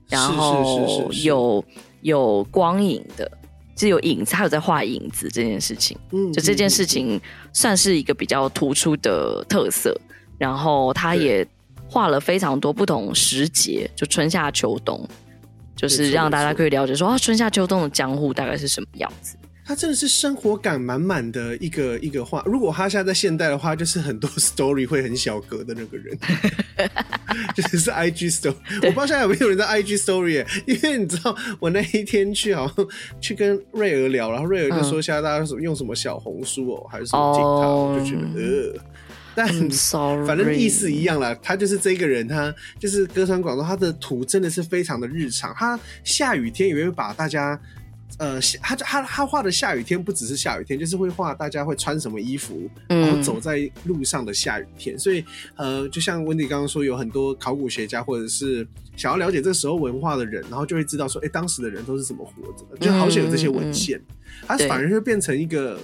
[0.08, 1.64] 然后有
[2.02, 3.28] 有光影的，
[3.76, 5.98] 是有影子，他有在画影子这件事情。
[6.12, 7.20] 嗯，就这件事情
[7.52, 9.92] 算是一个比较突出的特色。
[10.38, 11.44] 然后他也。
[11.92, 15.06] 画了非常多不同时节，就春夏秋冬，
[15.76, 19.36] 就是让大家可以了解说啊，春夏秋冬的江户大概是什么样子。
[19.64, 22.42] 他真的是生活感满满的一个一个画。
[22.46, 26.18] 如果他现在在现代的话，就是很多 story 会很小格的那个人，
[27.54, 28.56] 就是是 IG story。
[28.82, 32.86] 我不知道现在有没有人在 IG story，因为你知道我那一天去好像
[33.20, 38.91] 去跟瑞儿聊，然后瑞儿就说现在大家用什么小红书哦，还是什么 TikTok，我就觉得呃。
[39.34, 39.46] 但
[40.26, 45.54] 反正意思一样了，他就是这个人，他就是歌川广重，他的图真的是非常的日常。
[45.54, 47.58] 他下雨天也会把大家，
[48.18, 54.98] 呃，他他他画的下雨天不只是下雨天，就是会画大家会穿什么衣服，然后走在路上的下雨天。
[54.98, 55.24] 所以，
[55.56, 58.66] 呃，就像温迪刚刚说，有很多考古学家或者是
[58.96, 63.98] 想要了解这个时候文化的人，然后就会知道说，哎，当时的人都是怎么活着的，就好像有这些文献，
[64.46, 65.78] 他反而会变成一个。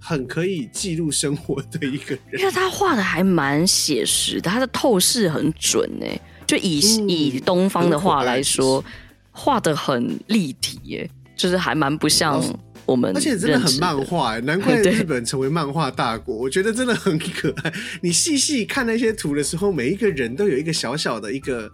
[0.00, 8.84] 很可以记录生活的一个人，因为他画的还蛮写实的，他的透视很准哎，就以、嗯、以东方的话来说，
[9.30, 12.42] 画的很立体耶，就是还蛮不像
[12.86, 16.34] 我们，而且真的很漫画，难怪 日本成为漫画大国。
[16.36, 17.72] 我觉得真的很可爱。
[18.00, 21.70] 你细细看那些图的时候，每一个人都有一个小小的一个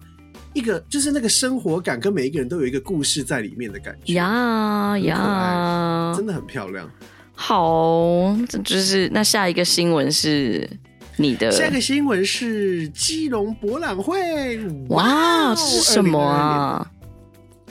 [0.54, 4.14] 一个，就是那个生活感，跟每一个人都有一个故事在里面的感觉。
[4.14, 6.90] 呀呀，真的很漂亮。
[7.34, 10.68] 好，这就是那下一个新闻是
[11.16, 11.50] 你的。
[11.50, 14.58] 下一个新闻是基隆博览会。
[14.88, 16.90] 哇，这是什么啊？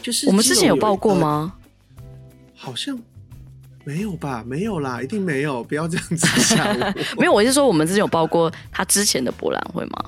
[0.02, 1.54] 就是我们之前有报过吗？
[2.56, 2.98] 好像
[3.86, 6.66] 没有吧，没有啦，一定没有，不要这样子想。
[7.18, 10.06] 没有，我是说我们之前有报过他之前的博览会吗？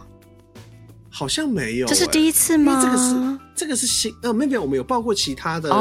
[1.10, 2.82] 好像没有、欸，这是第一次吗？
[2.84, 5.72] 这个是这个是新呃，没有，我们有报过其他的艺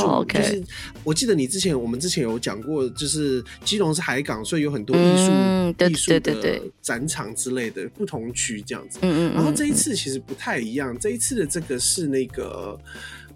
[0.00, 0.28] 术，oh.
[0.28, 0.64] 就是
[1.04, 8.98] 我记得你之前我们之前有讲过，就是基隆是海港，所以有很多艺术艺术的展场之类的不同区这样子。
[9.02, 9.34] 嗯嗯。
[9.34, 12.78] 然后这一次其实不太一样，这一次的这个是那个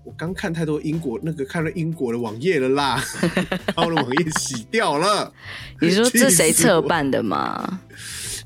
[0.05, 3.05] 我刚看太多英国那个看了英国的网页了啦，
[3.76, 5.32] 把我的网页洗掉了。
[5.80, 7.80] 你说 这谁策办的吗？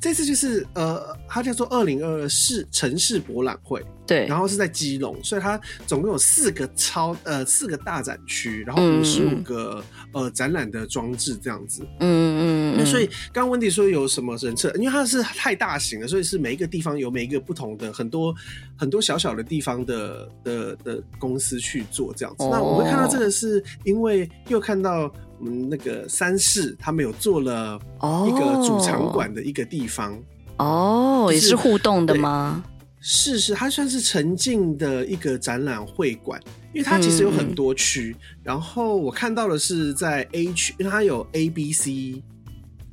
[0.07, 9.85] 这次就是呃，它叫做二零二二市城市博览会，对，然后是在基隆，所以它总共有四个超呃四个大展区，然后五十五个、
[10.15, 18.33] 嗯、呃展览的装置这样子，嗯嗯，那所以刚刚温迪说有什么人设，因为它是太大型了，所以是每一个地方有每一个不同的很多
[18.79, 22.45] 很多小小的地方的的的公司去做这样子。
[22.45, 25.13] 哦、那我们看到这个是因为又看到。
[25.39, 27.79] 我们那个三市，他们有做了
[28.27, 30.19] 一个主场馆的一个地方
[30.59, 32.65] 哦，就是、也是互动的吗？
[33.01, 36.41] 是是，它算是沉浸的一个展览会馆，
[36.73, 38.17] 因为它其实有很多区。
[38.19, 41.91] 嗯、然后我看到的是在 A 区，因为它有 A、B、C，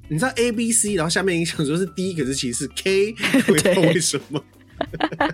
[0.08, 3.14] 你知道 A、B、C，然后下面一想说是 D，可是其实是 K，
[3.48, 4.44] 不知道为什么。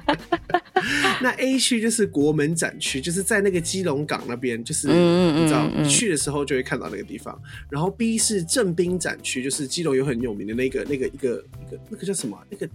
[1.21, 7.39] 那 A 区就是国门展区，就是在那个基隆港那边，就是你知道去的时候就会看到那个地方。
[7.69, 12.37] 然后 B 是正滨展区，就是基隆有很有名的那个那个一个一个那个叫什么？
[12.49, 12.69] 那个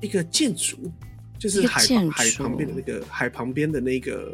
[0.00, 0.76] 一个建筑，
[1.38, 4.32] 就是海海旁边的那个海旁边的那个。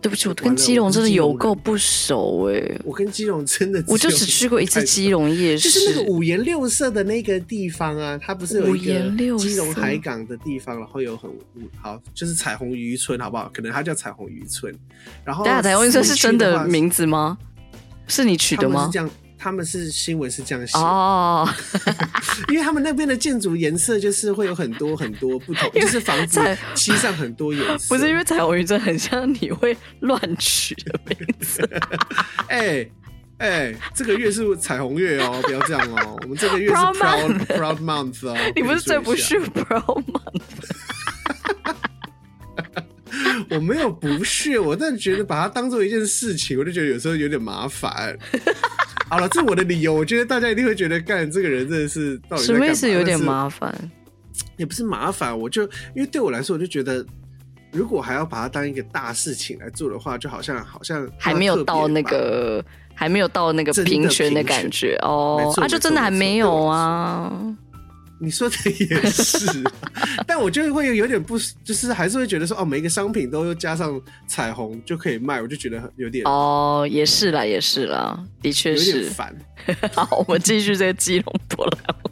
[0.00, 2.80] 对不起，我跟基隆真的有够不熟哎！
[2.84, 11.30] 我跟基隆真的，我就只去过一次基隆夜市，就是那个五颜六色的那个地方啊，它不是有一个基隆海港的地方，然后有很
[11.80, 13.50] 好，就是彩虹渔村，好不好？
[13.54, 14.74] 可能它叫彩虹渔村。
[15.24, 17.38] 然后，彩虹渔村是真的名字吗？
[18.06, 18.90] 是你取的吗？
[19.42, 21.48] 他们是新闻是这样写哦，
[22.52, 26.38] 因为他们那边的建筑颜色就是会有很多很多不同， 就是房子
[26.74, 27.96] 漆上很多颜色。
[27.96, 31.66] 不是因为彩虹鱼真的很像你会乱取的名字。
[32.48, 32.86] 哎
[33.38, 36.18] 哎，这个月是彩虹月哦，不要这样哦。
[36.20, 38.36] 我们这个月是 Proud Proud Month 哦。
[38.54, 40.42] 你不是最不是 Proud Month？
[43.48, 48.14] 我没有不屑，我但觉得把它当做一件事情，我就觉得有时候有点麻烦。
[49.10, 49.92] 好了，这是我的理由。
[49.92, 52.44] 我觉得大家一定会觉得，干这个人真的是到底？
[52.44, 52.88] 什么意思？
[52.88, 53.74] 有点麻烦，
[54.56, 55.36] 也不是麻烦。
[55.36, 57.04] 我就因为对我来说，我就觉得，
[57.72, 65.52] 如果还要把它当一个大事情来做的话，就好像好像还没有到那个还没有到那个平权的感觉哦。
[65.56, 67.32] 啊，就真的还没有啊。
[68.20, 69.46] 你说的也是，
[70.26, 79.34] 但我就会有点不，就是还是会觉得说，哦，每一个商品都加上彩虹就可以卖，我就觉得有点哦，也是啦，也是啦，的确是有点烦。
[79.92, 82.10] 好，我们继续这个基隆博览会。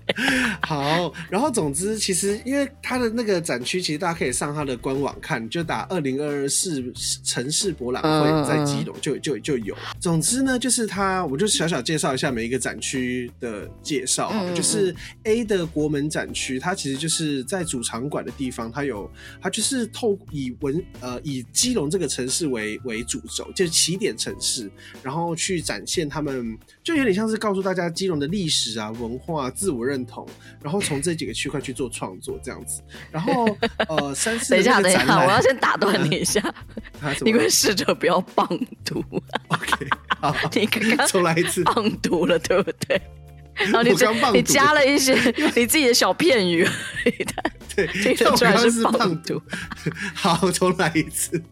[0.62, 6.92] 好，然后总之，其实因为它的那个展区，其实大家可以上它的官网看，就打二零二二市
[7.24, 9.74] 城市博览会在基隆就就就有。
[9.98, 14.94] 总之呢，就是它，我就小小介绍一下每一个展区的介绍，好，就是
[15.24, 24.70] A 的国门展区，它其实就是在主场馆的地方，它有它就是透以文呃以基隆这个城市为为主轴，就是起点城市，
[25.02, 27.38] 然后去展现他们，就有点像是。
[27.38, 30.26] 告诉大家基隆的历史啊、文化、自我认同，
[30.60, 32.82] 然后从这几个区块去做创作，这样子。
[33.12, 33.46] 然后
[33.88, 36.42] 呃，三四等一下，等一下，我要先打断你一下
[37.24, 38.44] 你会试着不要棒
[38.84, 38.98] 读。
[39.46, 39.86] OK，
[40.20, 43.00] 好， 你刚刚重来一次，棒读了，对不对？
[43.70, 43.90] 然后你
[44.32, 45.14] 你加了一些
[45.56, 46.68] 你自己的小片语，
[47.74, 49.42] 对，听得出来是棒读。
[50.14, 51.42] 好，重来一次。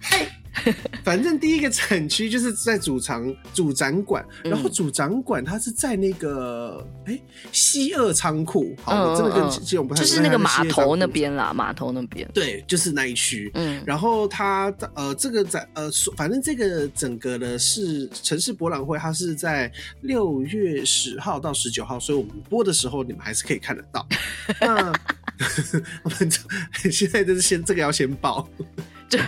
[0.00, 0.26] 嘿。
[1.02, 7.18] 反正第一个展区就是在主场 主展馆，然后主展馆它是在那个哎
[7.52, 13.50] 西二仓库，好，真的跟基隆不太就是那个码头那边啦，码头那边，对，就是那一区。
[13.54, 19.72] 嗯，然后它呃这个展呃反正这个整个的是城市博览会，它是在
[20.02, 24.06] 六月十号到十九号，所以我们播的时候你们还是可以看得到。
[24.60, 24.92] 那
[26.04, 26.30] 我们
[26.90, 28.48] 现在就是先这个要先报。
[29.12, 29.18] 就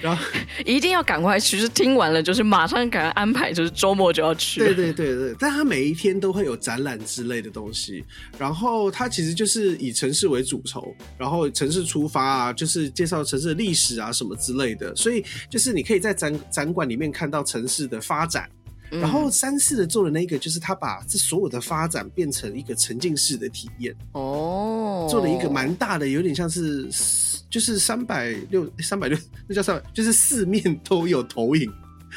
[0.00, 0.24] 然后
[0.64, 4.60] 一定要赶快去，就是听完了，就是马上赶快安排，就是周末就要去。
[4.60, 8.04] 对对对对，但他每一天都会有展览之类的东西，
[8.38, 18.48] 然后他其实就是以城市为主轴，然后城市出发啊，就是介绍城市的历史啊什么之类的，所以就是你可以在展展馆里面看到城市的发展。
[18.90, 26.86] 然后三四的做的那个，就是他把这所有的发展变成一个沉浸式的体验哦，做了一个蛮大的，有点像是
[27.54, 31.70] 就是三百六三百六， 那叫三百，就是四面都有投影，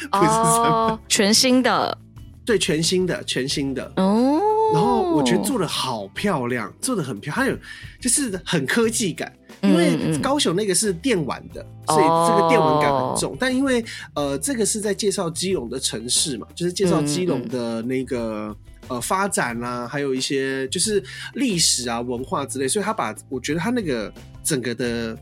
[0.10, 1.96] 不是三百，全新的，
[2.44, 3.86] 对，全新的，全新的。
[3.98, 4.42] 哦。
[4.74, 7.58] 然后我觉得做的好漂亮，做的很漂亮，还有
[8.02, 9.32] 就是很科技感。
[9.62, 13.34] 因为高雄那个是电玩的，嗯、所以这个电玩感很重。
[13.34, 13.86] 哦、但因为
[14.16, 18.56] 呃，这个是在介绍基隆的城市嘛，就是介绍基隆的那个、嗯、
[18.88, 21.04] 呃发展啊，还有一些就是
[21.36, 24.12] 历史啊、文化之类，所以他把我觉得他那个
[24.48, 25.18] 整个的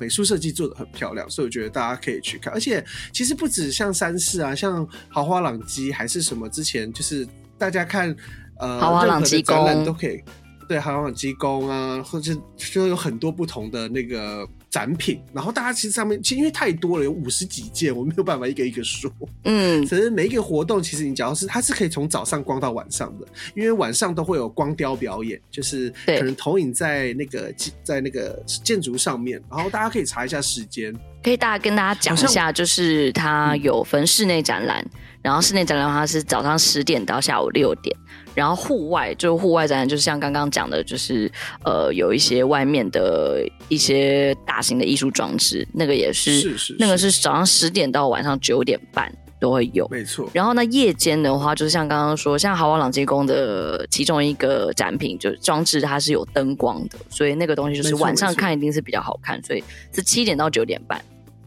[0.00, 2.52] 美术设计做的很漂亮，所以我觉得大家可以去看。
[2.52, 8.14] 而且其实不止像三世啊，像豪华朗基还是什么，之前就是大家看
[8.58, 10.20] 呃豪华朗基展览都可以。
[10.68, 14.46] 对，豪华朗基宫啊，或者就有很多不同的那个
[14.78, 19.10] 展品，然后大家其实上面其实因为太多了，有五十几件，我没有办法一个一个说。
[19.42, 23.26] 嗯，可是每一个活动，其实你只要是它是可以从早上逛到晚上的，
[23.56, 27.52] 因为晚上都会有光雕表演，就是可能投影在那个
[27.82, 37.94] 在那个建筑上面，然后大家可以查一下时间，可以大家跟大家讲一下，就是它有分室内展览，嗯、然后室内展览的话是早上十点到下午六点。
[38.34, 41.30] 然后户外就户外展览，就是像刚刚讲的，就是
[41.64, 50.28] 呃有一些外面的一些大型的艺术装置，那个也是，是是是，那个是早上十点到晚上九点半都会有，没错。
[50.32, 59.62] 然后呢，夜间的话，就是像刚刚说，像豪华朗基宫的其中一个展品，就是装置它是有灯光的，所以那个东西就是晚上看一定是比较好看，所以
[59.92, 61.00] 是七点到九点半。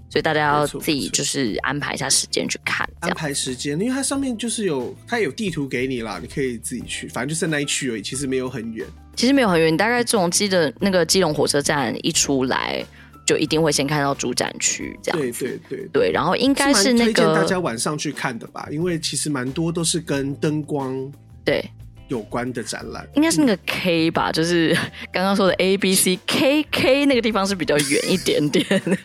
[0.10, 8.86] 所以大家要自己就是安排一下时间去看，安排时间，因为它上面就是有它有地图给你啦，你可以自己去，反正就是那一区而已，其实没有很远。
[9.16, 12.86] 其实没有很远，你大概从基的那个基隆火车站一出来，
[13.32, 15.18] 就一定会先看到主展区这样。
[15.18, 21.10] 对对对对，然后应该是那个推荐大家晚上去看的吧，因为其实蛮多都是跟灯光
[21.46, 21.64] 对
[22.10, 23.08] 有关的展览。
[23.16, 24.78] 应该是那个 K 吧，就是
[25.14, 28.98] 刚刚说的 A B C K K 那个地方是比较远一点点的。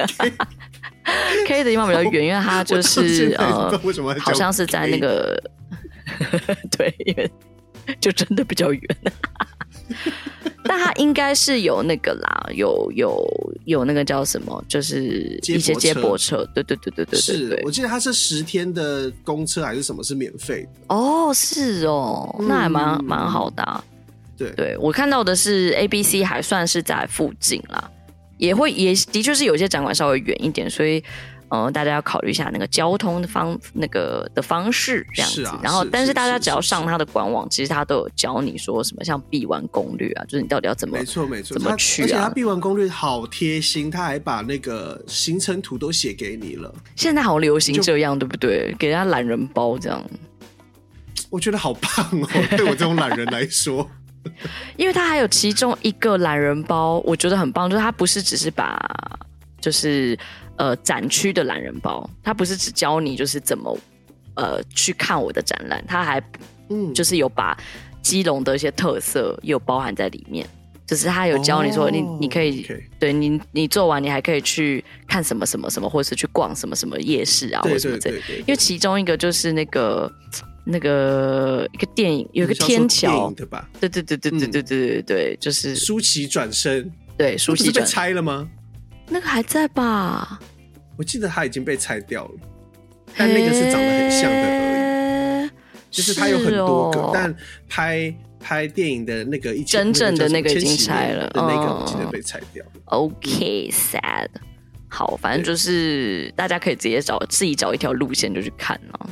[1.46, 3.80] K 的地方比较远，因为它就是呃，
[4.18, 5.40] 好像是在那个，
[6.76, 7.30] 对，因为
[8.00, 8.82] 就真的比较远。
[10.64, 13.24] 但他应该是有那个啦，有有
[13.64, 16.44] 有那个叫什么，就是一些接驳车。
[16.54, 17.62] 对对对对对对对。
[17.64, 20.94] 我记得他是十天的公车还是什么是免费的？
[20.94, 23.84] 哦，是哦，那还蛮蛮好的啊。
[24.36, 27.90] 对对，我看到的是 A B C 还算是在附近啦。
[28.38, 31.02] 也会也的确是有些展馆稍微远一点，所以
[31.50, 35.44] 嗯，大家要考虑一下那个交通的方那个的方式这样子。
[35.44, 42.04] 啊、然后，但是大家只要上他的官网，其实他都有教你说什么像必玩攻略啊，就是你到底要怎么没错没错怎么去啊？
[42.04, 46.74] 而且他闭环攻略好贴心，他还把那个行程图都写给你了。
[46.96, 48.74] 现在好流行这样，对不对？
[48.78, 50.04] 给人家懒人包这样，
[51.30, 52.28] 我觉得好棒哦！
[52.56, 53.88] 对我这种懒人来说。
[54.76, 58.76] 因为他还有其中一个懒人包，我觉得很棒，就是他不是只是把，
[59.60, 60.18] 就是
[60.56, 63.78] 呃展区的懒人包，它不是只教你就是怎么
[64.34, 66.22] 呃去看我的展览，它还
[66.68, 67.56] 嗯就是有把
[68.02, 70.46] 基隆的一些特色也有包含在里面，
[70.86, 72.66] 就是他有教你说你你可以.
[72.98, 80.10] 对你你做完你还可以去看什么什么什么，或者是去逛什么什么夜市啊，或者什么这，因为其中一个就是那个。
[80.68, 83.70] 那个一个电影有一个天桥，对吧？
[83.78, 88.48] 对对对对对对对对对，就是舒淇转身，对，舒淇转身被拆了吗？
[89.08, 90.40] 那个还在吧？
[90.96, 92.34] 我记得它已经被拆掉了，
[93.16, 95.50] 但那个是长得很像的而已。
[95.90, 97.34] 就是它有很多个，但
[97.68, 102.72] 拍拍电影的那个一真正的那个已经拆了，那个我记得被拆掉了。
[102.86, 104.28] OK，sad。
[104.88, 109.10] 好，反正就是大家可以直接找自己找一条路线就去看了。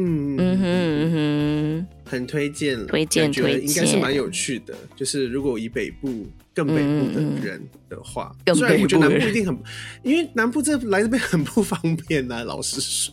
[0.00, 4.72] 嗯嗯哼嗯哼，很推荐，推荐推荐，应该是蛮有趣的。
[4.94, 9.58] 就是如果以北部更北部的人的话，虽然我觉得南部一定很，
[10.04, 13.12] 因为南部这来这边很不方便呐，老实说。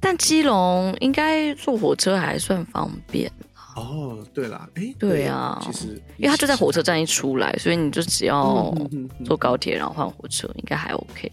[0.00, 3.30] 但基隆应该坐火车还算方便。
[3.76, 8.74] 哦，对啦，哎，对啊，其实因为他就在火车站一出来，所以你就只要
[9.24, 11.30] 坐高铁然后换火车，应该还 OK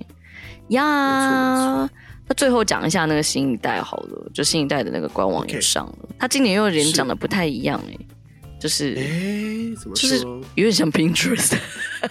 [0.70, 1.90] 呀。
[2.32, 5.98] 那最后讲一下那个新一代好了，就新一代的那个官网也上了。
[6.18, 8.00] 他.今年又有点讲的不太一样哎、欸，
[8.58, 9.96] 就是哎，怎么说？
[9.96, 10.26] 就是
[10.56, 11.58] 有点像 Pinterest，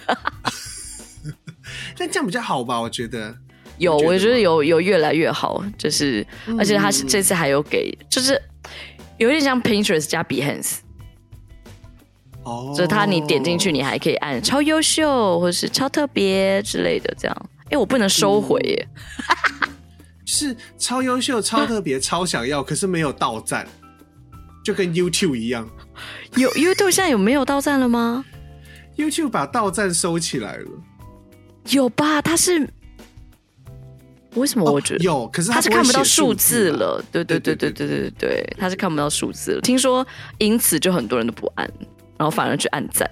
[1.97, 2.79] 但这样比较好吧？
[2.79, 3.35] 我觉得
[3.79, 8.39] 有，我觉得有有越来越好，就是、嗯、而且他是这次还有给，就是
[9.17, 10.81] 有点像 Pinterest 加 Behance。
[12.43, 17.49] 哦，就是他，你点进去，你还可以按超优秀，或者是超特别之类的，这样。
[17.71, 18.87] 哎，我不能收回耶。
[19.63, 19.69] 嗯、
[20.31, 23.67] 是超优秀、 超特别、超想要，可是没有到站，
[24.63, 25.67] 就跟 YouTube 一样。
[26.35, 28.23] 有 YouTube 现在有没有到站了吗
[28.97, 30.69] ？YouTube 把到站收起来了。
[31.69, 32.21] 有吧？
[32.21, 32.67] 他是
[34.35, 34.71] 为什么？
[34.71, 37.03] 我觉得、哦、有，可是他是看不到数字了。
[37.11, 39.61] 对对对对对对对对，他是看不到数字了。
[39.61, 41.69] 听说因此就很多人都不按。
[42.17, 43.09] 然后反而去按赞，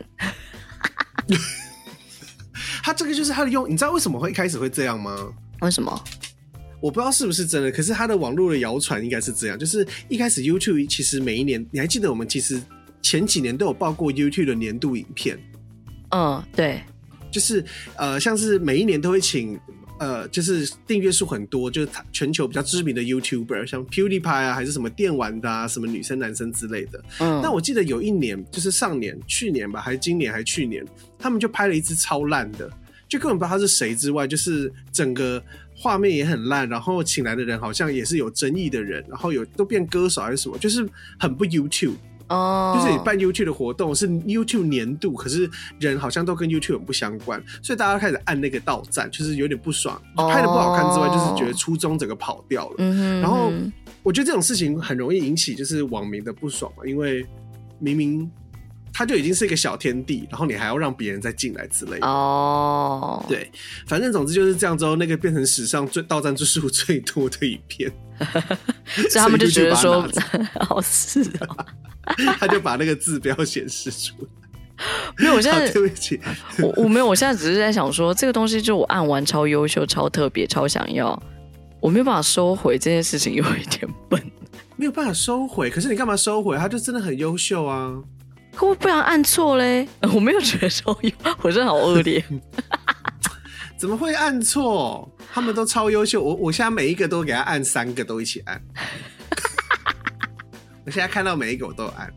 [2.83, 5.17] 他这个就是他的用，你知道为什么会一开始会这样吗？
[5.61, 6.03] 为什么？
[6.81, 12.61] 我不知道是不是真的，可是他的网络的谣传应该是这样，就是一开始 YouTube 其实每一年，你还记得我们其实
[13.01, 15.39] 前几年都有报过 YouTube 的年度影片，
[16.11, 16.81] 嗯，对，
[17.31, 17.64] 就是
[17.95, 19.60] 呃，像是每一年都会请。
[19.99, 27.03] 呃，就是订阅数很多，就是全球比较知名的 YouTuber，像 PewDiePie 啊，还是什么电玩的啊，什么女生男生之类的。
[27.19, 30.85] 嗯，那我记得有一年，就是上年、去年吧，还是今年，还是去年，
[31.18, 32.72] 他们就拍了一支超烂的，
[33.10, 35.43] 就根本不知道他是谁之外，就是整个
[35.80, 40.85] 画面也很烂，然后请来的人好像也是有争议的人，然后有都变歌手还是什么，就是
[41.18, 41.95] 很不 YouTube。
[42.27, 45.49] 哦，就是你办 YouTube 的活动是 YouTube 年度，可是
[45.80, 49.99] 人好像都跟 YouTube 很不相关，所以大家开始按那个到赞，就是有点不爽。
[50.15, 52.76] 拍的不好看之外，就是觉得初衷整个跑掉了。
[52.77, 53.51] 嗯，然后
[54.03, 57.26] 我觉得这种事情很容易引起就是网民的不爽嘛，因为
[57.80, 58.30] 明明
[58.94, 62.07] 他就已经是一个小天地，然后你还要让别人再进来之类的。
[62.07, 63.52] 哦，对，
[63.88, 67.91] 反正总之就是这样之后，那个变成史上最到站之数最多的一片，
[68.95, 70.07] 所以他们就觉得说，
[70.61, 71.66] 好是啊。
[72.40, 74.30] 他就把那个字标显示出来。
[75.20, 76.20] 没有，我现在对不起，
[76.60, 81.22] 我我没有，我现在只是在想说，这个东西就我按完超优秀、超特别、超想要，
[81.80, 84.20] 我没有办法收回这件事情，有一点笨，
[84.76, 85.70] 没有办法收回。
[85.70, 86.57] 可是你干嘛收回？
[86.57, 87.94] 他就真的很优秀啊！
[88.60, 90.84] 可我不然按错嘞， 我没有觉得收，
[91.41, 92.22] 我真的好恶劣。
[93.80, 95.10] 怎么会按错？
[95.34, 98.61] 他们都超优秀，我我现在每一个都给他按三个，都一起按。
[100.86, 102.14] 我现在看到每一个我都有按。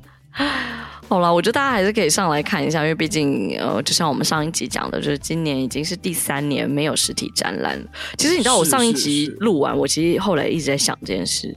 [1.09, 7.86] 好了，我觉得大家还是可以上来看一下，因为毕竟呃，就像我们上一集讲的，就是今年已经是第三年没有实体展览了。
[8.19, 11.56] 其实你知道，我上一集录完，我其实后来一直在想这件事，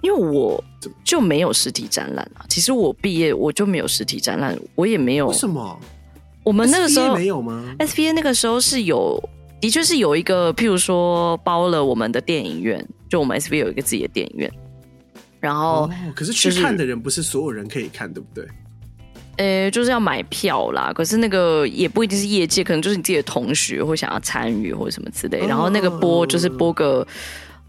[0.00, 0.62] 因为我
[1.04, 2.44] 就没有实体展览啊。
[2.48, 5.28] 其实我毕业我就没有实体展览，我也没有。
[5.28, 5.78] 为什么？
[6.44, 9.22] 我们那个时候没有吗？SBA 那个时候是有，
[9.60, 14.50] 的确是有一个，譬如说包了我们的电影院，就我们 SBA 有一个自己的电影院。
[15.40, 18.48] 然后、哦，可是去看的人不是所有人可以看，对不对？
[19.36, 20.90] 呃，就是要买票啦。
[20.92, 25.46] 可是那个也不一定是业界，可能就是你自己的同学会想要参与或者什么之类。
[25.46, 27.06] 然后那个播就是播个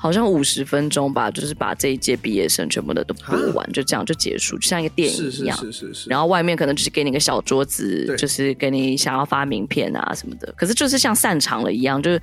[0.01, 5.57] 好像五十分钟吧，就是把这一届毕业生全部的都播完，就这样就结束，就像一个电影一样。
[5.57, 6.09] 是是是是。
[6.09, 10.49] 然后外面可能就是给你个小桌子，就是给你想要发名片啊什么的。
[10.55, 12.21] 可是就是像散场了一样，就是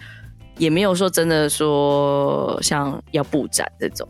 [0.57, 4.09] 也没有说真的说像要布展这种。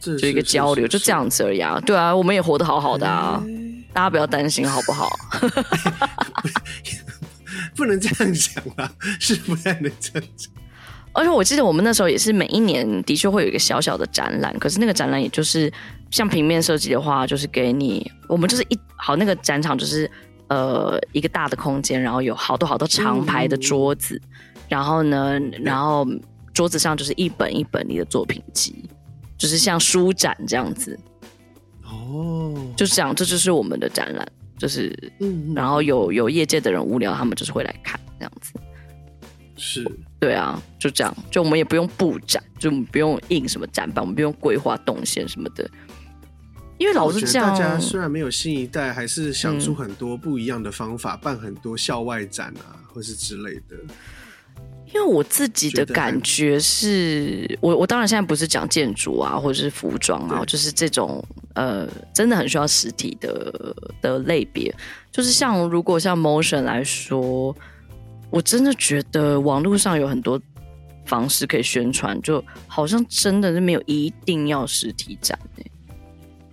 [0.00, 1.80] 就一个交流，就这样子而已啊！
[1.86, 5.08] 对啊，我们也活得好好的啊，欸、大家不要担心，好不好？
[7.76, 10.52] 不能这样讲啊，是不太能这样讲。
[11.12, 15.72] 而且我记得我们那时候也是每一年的确会有一个小小的展览，可是那个展览也就是
[16.10, 20.10] 像平面设计的话，就是给你，我们就是一好那个展场就是
[20.48, 24.30] 呃一个大的空间，然后有好多好多长排的桌子，嗯、
[24.68, 26.06] 然后呢，然后
[26.54, 28.74] 桌子上就是一本一本你的作品集。
[29.38, 30.96] 就是像书展这样子，
[31.82, 34.24] 哦，就是这样，这就是我们的展览，
[34.56, 38.52] 就是，嗯，然后有有业界的人无聊，他们就是会来看这样子，
[39.56, 39.84] 是，
[40.22, 45.68] 对啊，就这样，就我们也不用布展，就不用印什么展板，我们不用规划动线什么的，
[46.78, 53.76] 因为老是这样，大家虽然没有新一代，还是想出很多不一样的方法，嗯、办很多校外展啊，或是之类的。
[54.94, 61.20] 因为我自己的感觉是，我我当然现在不是讲建筑啊，或者是服装啊，就是这种
[61.54, 64.72] 呃，真的很需要实体的的类别。
[65.10, 67.52] 就是像如果像 motion 来说，
[68.32, 70.40] 我真的觉得网络上有很多
[71.06, 75.70] 方式可以宣传，就好像真的是没有一定要实体展欸。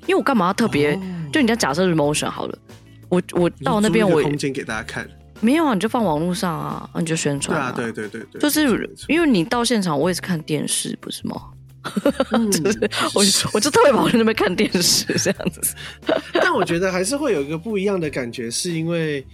[0.01, 0.93] 因为我干嘛要特别？
[0.95, 1.01] 哦，
[1.31, 2.57] 就人家假设是 motion 好了，
[3.07, 5.09] 我我到那边我空间给大家看。
[5.39, 7.71] 没有啊，你就放网络上啊，你就宣传啊。
[7.71, 8.67] 对啊，对对对对，就是
[9.07, 11.41] 因为你到现场，我也是看电视，不是吗？
[12.31, 13.23] 嗯、 就是我
[13.53, 15.75] 我就特别跑去那边看电视这样子。
[16.33, 19.25] 但我觉得还是会有一个不一样的感觉，是因为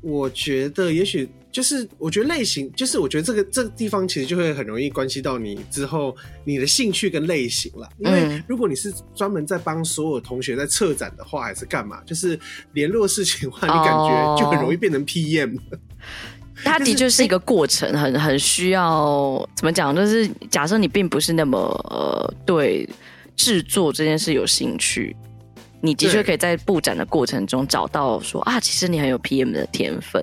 [0.00, 7.88] 我觉得也许就是，我觉得类型就是，我觉得这个这个地方其实就会很容易关系到你之后你的兴趣跟类型了。
[7.98, 12.38] 因为如果你是专门在帮所有同学在策展的话，还是干嘛，就是
[12.72, 15.58] 联络事情的话，你感觉就很容易变成 PM。
[16.62, 19.94] 它的确是一个过程，很很需要怎么讲？
[19.96, 21.58] 就是假设你并不是那么
[21.90, 22.88] 呃对
[23.34, 25.16] 制作这件事有兴趣。
[25.80, 30.22] 你的确可以在布展的过程中找到说啊，其实你很有 PM 的天分。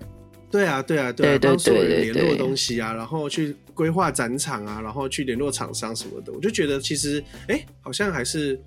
[0.49, 8.57] 对啊，对啊，对啊，帮所有人联络东西啊，然后去规划展场啊，然后去联络厂商什么的，我就觉得其实哎，好像还是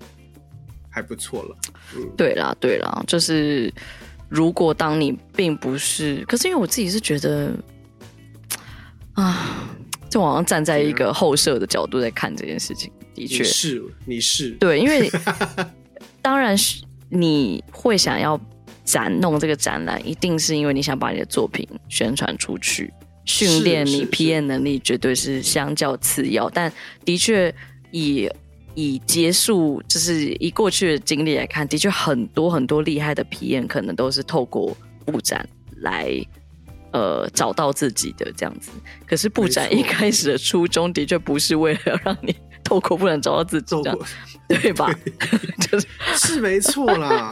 [0.89, 1.57] 还不错了。
[1.95, 3.73] 嗯，对啦，对啦，就是
[4.29, 7.51] 如果当你并不是，可是因为我自己是觉得
[9.13, 9.65] 啊，
[10.07, 15.09] 就好像站在一个后设的角度在看这件事情，的确是，你是对，因为。
[16.21, 18.39] 当然是你会想要
[18.85, 22.93] 展弄这个展览，一定是因为你想把你的作品宣传出去，
[23.25, 26.49] 训练你 PM 能力绝对是相较次要。
[26.49, 26.71] 但
[27.03, 27.53] 的确
[27.91, 28.29] 以
[28.75, 34.75] 以结束就是以过去的经历来看，的确很多很多厉害的 PM 可能都是透过
[35.05, 36.09] 布展来
[36.91, 38.71] 呃找到自己的这样子。
[39.05, 42.35] 可是布展一开始的初衷的确不是为了让你。
[42.65, 43.99] 透过不能找到自己，这样
[44.47, 44.93] 对吧？
[45.71, 47.31] 就是是没错啦。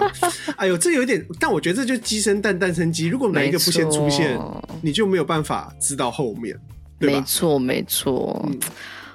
[0.57, 3.07] 哎呦，这有点，但我觉得这就是鸡生蛋，蛋生鸡。
[3.07, 4.39] 如果哪一个不先出现，
[4.81, 6.57] 你就没有办法知道后面，
[6.99, 7.19] 对吧？
[7.19, 8.14] 没错，没错。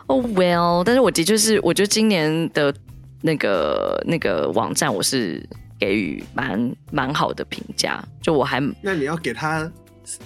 [0.07, 2.75] 哦、嗯 oh、well，但是我的确是，我觉得今年的
[3.23, 5.43] 那个那个网站，我是
[5.79, 8.05] 给予蛮蛮好的评价。
[8.21, 9.71] 就我还，那你要给他，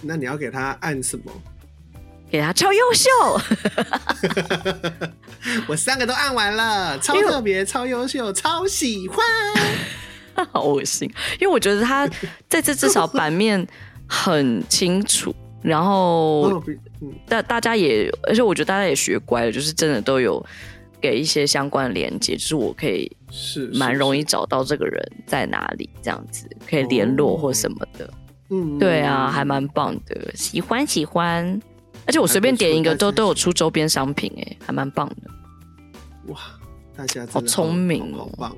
[0.03, 1.31] 那你要给他按什么？
[2.31, 3.09] 给他超优秀，
[5.67, 9.25] 我三个都按完了，超特别、超优秀、超喜欢，
[10.53, 11.11] 好恶心。
[11.41, 12.07] 因为我觉得他
[12.49, 13.67] 在这至少版面
[14.07, 16.63] 很清楚，然后
[17.27, 20.45] 大大家也，而且我觉得大家也学乖了，就是真的都有
[21.01, 28.11] 给一些相关的连接，就是我可以是蛮容易找到这个人在哪里，这样子可以联络或什么的。
[28.51, 31.59] 嗯，对啊，还蛮棒的，喜欢喜欢。
[32.09, 35.31] 而且我随便点一个都都有出周边商品，哎，还蛮棒的。
[36.33, 36.41] 哇，
[36.97, 38.57] 大家好聪明哦，好棒！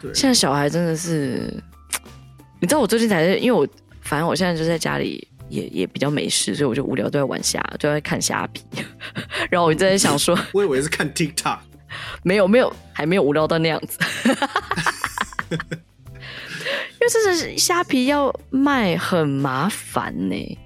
[0.00, 1.52] 对，现在小孩真的是，
[2.60, 3.66] 你知道我最近才是，因为我
[4.02, 8.62] 反正我现在就在家里也也比较没事，所以我就无聊都在玩虾，就在看虾皮。
[9.50, 11.58] 然后我就在想说， 我以为是看 TikTok，
[12.22, 13.98] 没有没有，还没有无聊到那样子。
[15.50, 20.58] 因为这是虾皮要卖很麻烦呢。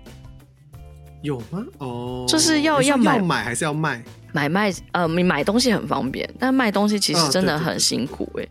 [1.22, 1.64] 有吗？
[1.78, 4.02] 哦，就是要要买要买还是要卖？
[4.32, 8.50] 买卖呃，你买东西很方便，但卖东西其实真的很辛苦哎、欸。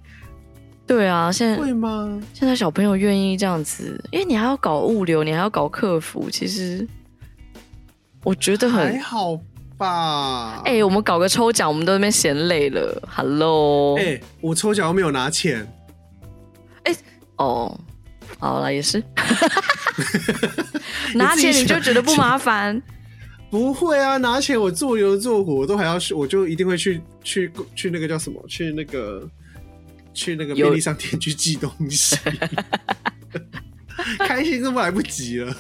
[0.85, 2.19] 对啊，现在会吗？
[2.33, 6.85] 现在小朋友愿意这样子，因为你还要搞物流，你还要搞客服，其实
[8.23, 9.39] 我觉得很还好
[9.77, 10.61] 吧。
[10.65, 13.01] 哎、欸，我们搞个抽奖，我们都那边嫌累了。
[13.07, 15.65] Hello，哎、欸，我抽奖又没有拿钱。
[16.83, 16.99] 哎、欸，
[17.37, 17.79] 哦。
[18.39, 19.03] 好了，也是，
[21.13, 22.81] 拿钱你就觉得不麻烦？
[23.51, 28.43] 不会啊，拿钱我做油做火都还要去，我就一定会去去去那个叫什么？
[28.47, 29.27] 去那个
[30.13, 32.15] 去那个便利商店去寄东西，
[34.19, 35.53] 开心都来不及了。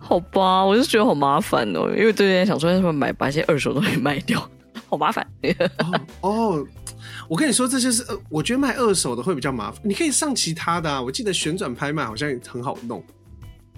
[0.00, 4.40] 好吧，我就觉得好麻烦哦，因为对人想说什么买把一些二手东西卖掉，
[4.88, 5.26] 好麻烦。
[5.82, 6.00] 哦。
[6.22, 6.66] 哦
[7.28, 9.80] 我跟你说，这就是呃，我觉得卖二手的会比较麻烦。
[9.84, 13.02] 你可以上其他的啊，我记得旋转拍卖好像很好弄，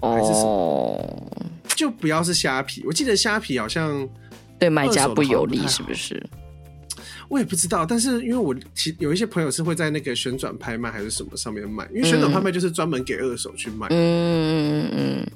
[0.01, 1.75] 还是什么？Oh.
[1.75, 2.83] 就不要是虾皮。
[2.85, 4.07] 我记得虾皮好像
[4.59, 6.21] 对卖家不有利，是不是？
[7.29, 13.87] 我也不知道，但是因为我其有一些朋友是会在那个旋转拍卖还是什么上面卖，因为旋转拍卖就是专门给二手去卖。
[13.91, 15.27] 嗯嗯嗯。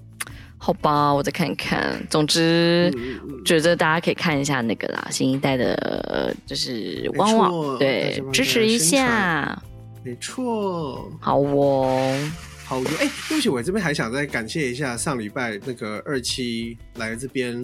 [0.64, 2.02] 好吧，我再看看。
[2.10, 9.62] 总之，嗯、觉得大家可以看一下那个啦，新一代的，就是旺旺，对，支持一下。
[10.06, 12.18] 没错，好哦，
[12.64, 12.84] 好哦。
[12.98, 17.62] 哎、欸，对不起，我这边还想再感谢一下上礼拜那个二期来这边，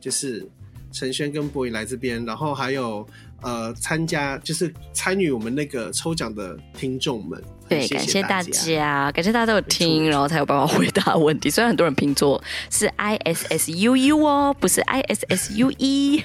[0.00, 0.44] 就是
[0.92, 3.06] 陈轩跟博颖来这边，然后还有。
[3.44, 11.50] 呃，参加就是参与我们那个抽奖的听众们，对，感谢大家，感谢大家都有听，然后才有办法回答问题。
[11.50, 12.40] 虽然很多人拼错
[12.70, 16.22] 是 I S S U U 哦，不是 I S S U E。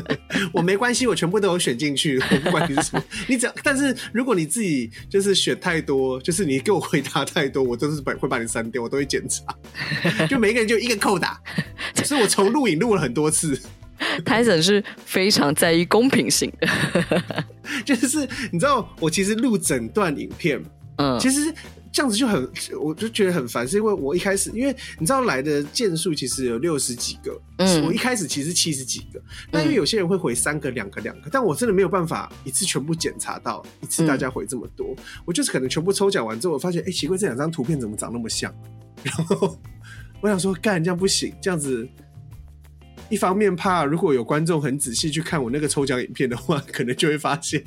[0.52, 9.44] 我没关系，我全部都有选进去， 我不管你是什么，你只要，但是如果你自己就是选太多，就是你给我回答太多，我都是把会把你删掉，我都会检查。
[10.26, 11.40] 就每个人就一个扣打，
[12.04, 13.58] 所以我从录影录了很多次。
[14.24, 17.44] Tyson 是非常在意公平性的，
[17.84, 20.60] 就是你知道，我其实录整段影片，
[20.96, 21.54] 嗯，其实
[21.92, 22.50] 这样子就很，
[22.80, 38.52] 我就觉得很烦，是因为我一开始，因为你知道来的件数其实有六十几个，嗯，我一开始其实七十几个，但因为有些人会回三个、两个、两个，但我真的没有办法一次全部检查到，一次大家回这么多，嗯、我就是可能全部抽奖完之后，我发现，哎、欸，奇怪，这两张图片怎么长那么像？
[39.04, 39.58] 然后
[40.22, 41.86] 我想说，干这样不行，这样子。
[43.10, 47.62] 一方面怕如果有观众很仔细去看我那个抽奖影片的话，可能就会发现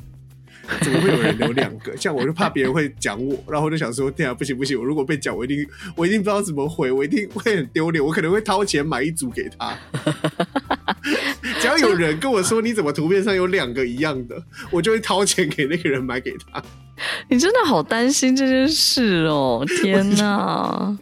[0.81, 5.65] 怎么会有人留两个，像我就怕别人会讲我，然后我就想说，天啊，不行不行，我如果被讲，我一定
[5.95, 9.77] 我一定不知道怎么回，我一定会很丢脸，我可能会掏钱买一组给他。
[11.61, 16.61] 只要有人跟我说你怎么图片上有两个一样的，我就会掏钱给那个人买给他。
[17.29, 19.65] 你真的好担心这件事哦！
[19.67, 20.97] 天哪！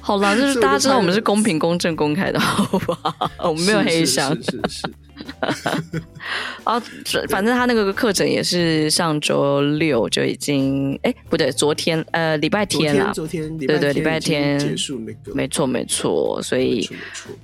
[0.00, 3.30] 好啦，就是大家知道我们是公平、公正、公开的，好不好？
[3.38, 4.34] 我们没有黑箱。
[4.42, 4.94] 是，是，是。
[6.64, 6.80] 啊，
[7.28, 16.88] 反正他那个课程也是上周六就已经，哎、欸，不对，昨天呃，礼拜天啦，昨天，对对，礼拜天结束那个，没错没错，所以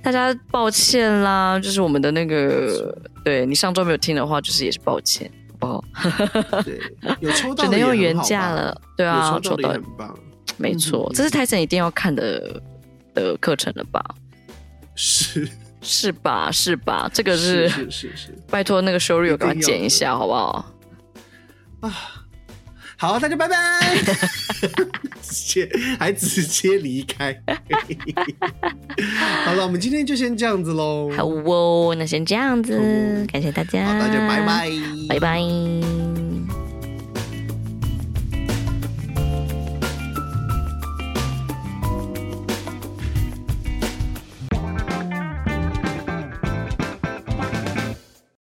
[0.01, 6.61] 大家抱歉啦，就是我们的那个，对你上周没有听的话，就是也是抱歉，好不好？
[6.63, 6.79] 对，
[7.19, 10.17] 有抽到只能用原价了，对啊，抽到很棒。
[10.57, 12.61] 没错，这是泰森一定要看的
[13.13, 14.03] 的课程了吧？
[14.95, 15.47] 是
[15.81, 16.51] 是吧？
[16.51, 17.09] 是吧？
[17.13, 20.65] 这个是是是是，拜托那个收入有给我剪一下，好不好？
[21.81, 21.93] 啊，
[22.97, 23.55] 好，大家拜拜。
[25.21, 25.21] 直
[25.53, 27.33] 接还直接离开。
[29.45, 31.11] 好了，我们今天就先这样子喽。
[31.15, 34.69] 好哦，那先这样子，感谢大家，好，大家拜拜，
[35.09, 36.66] 拜拜。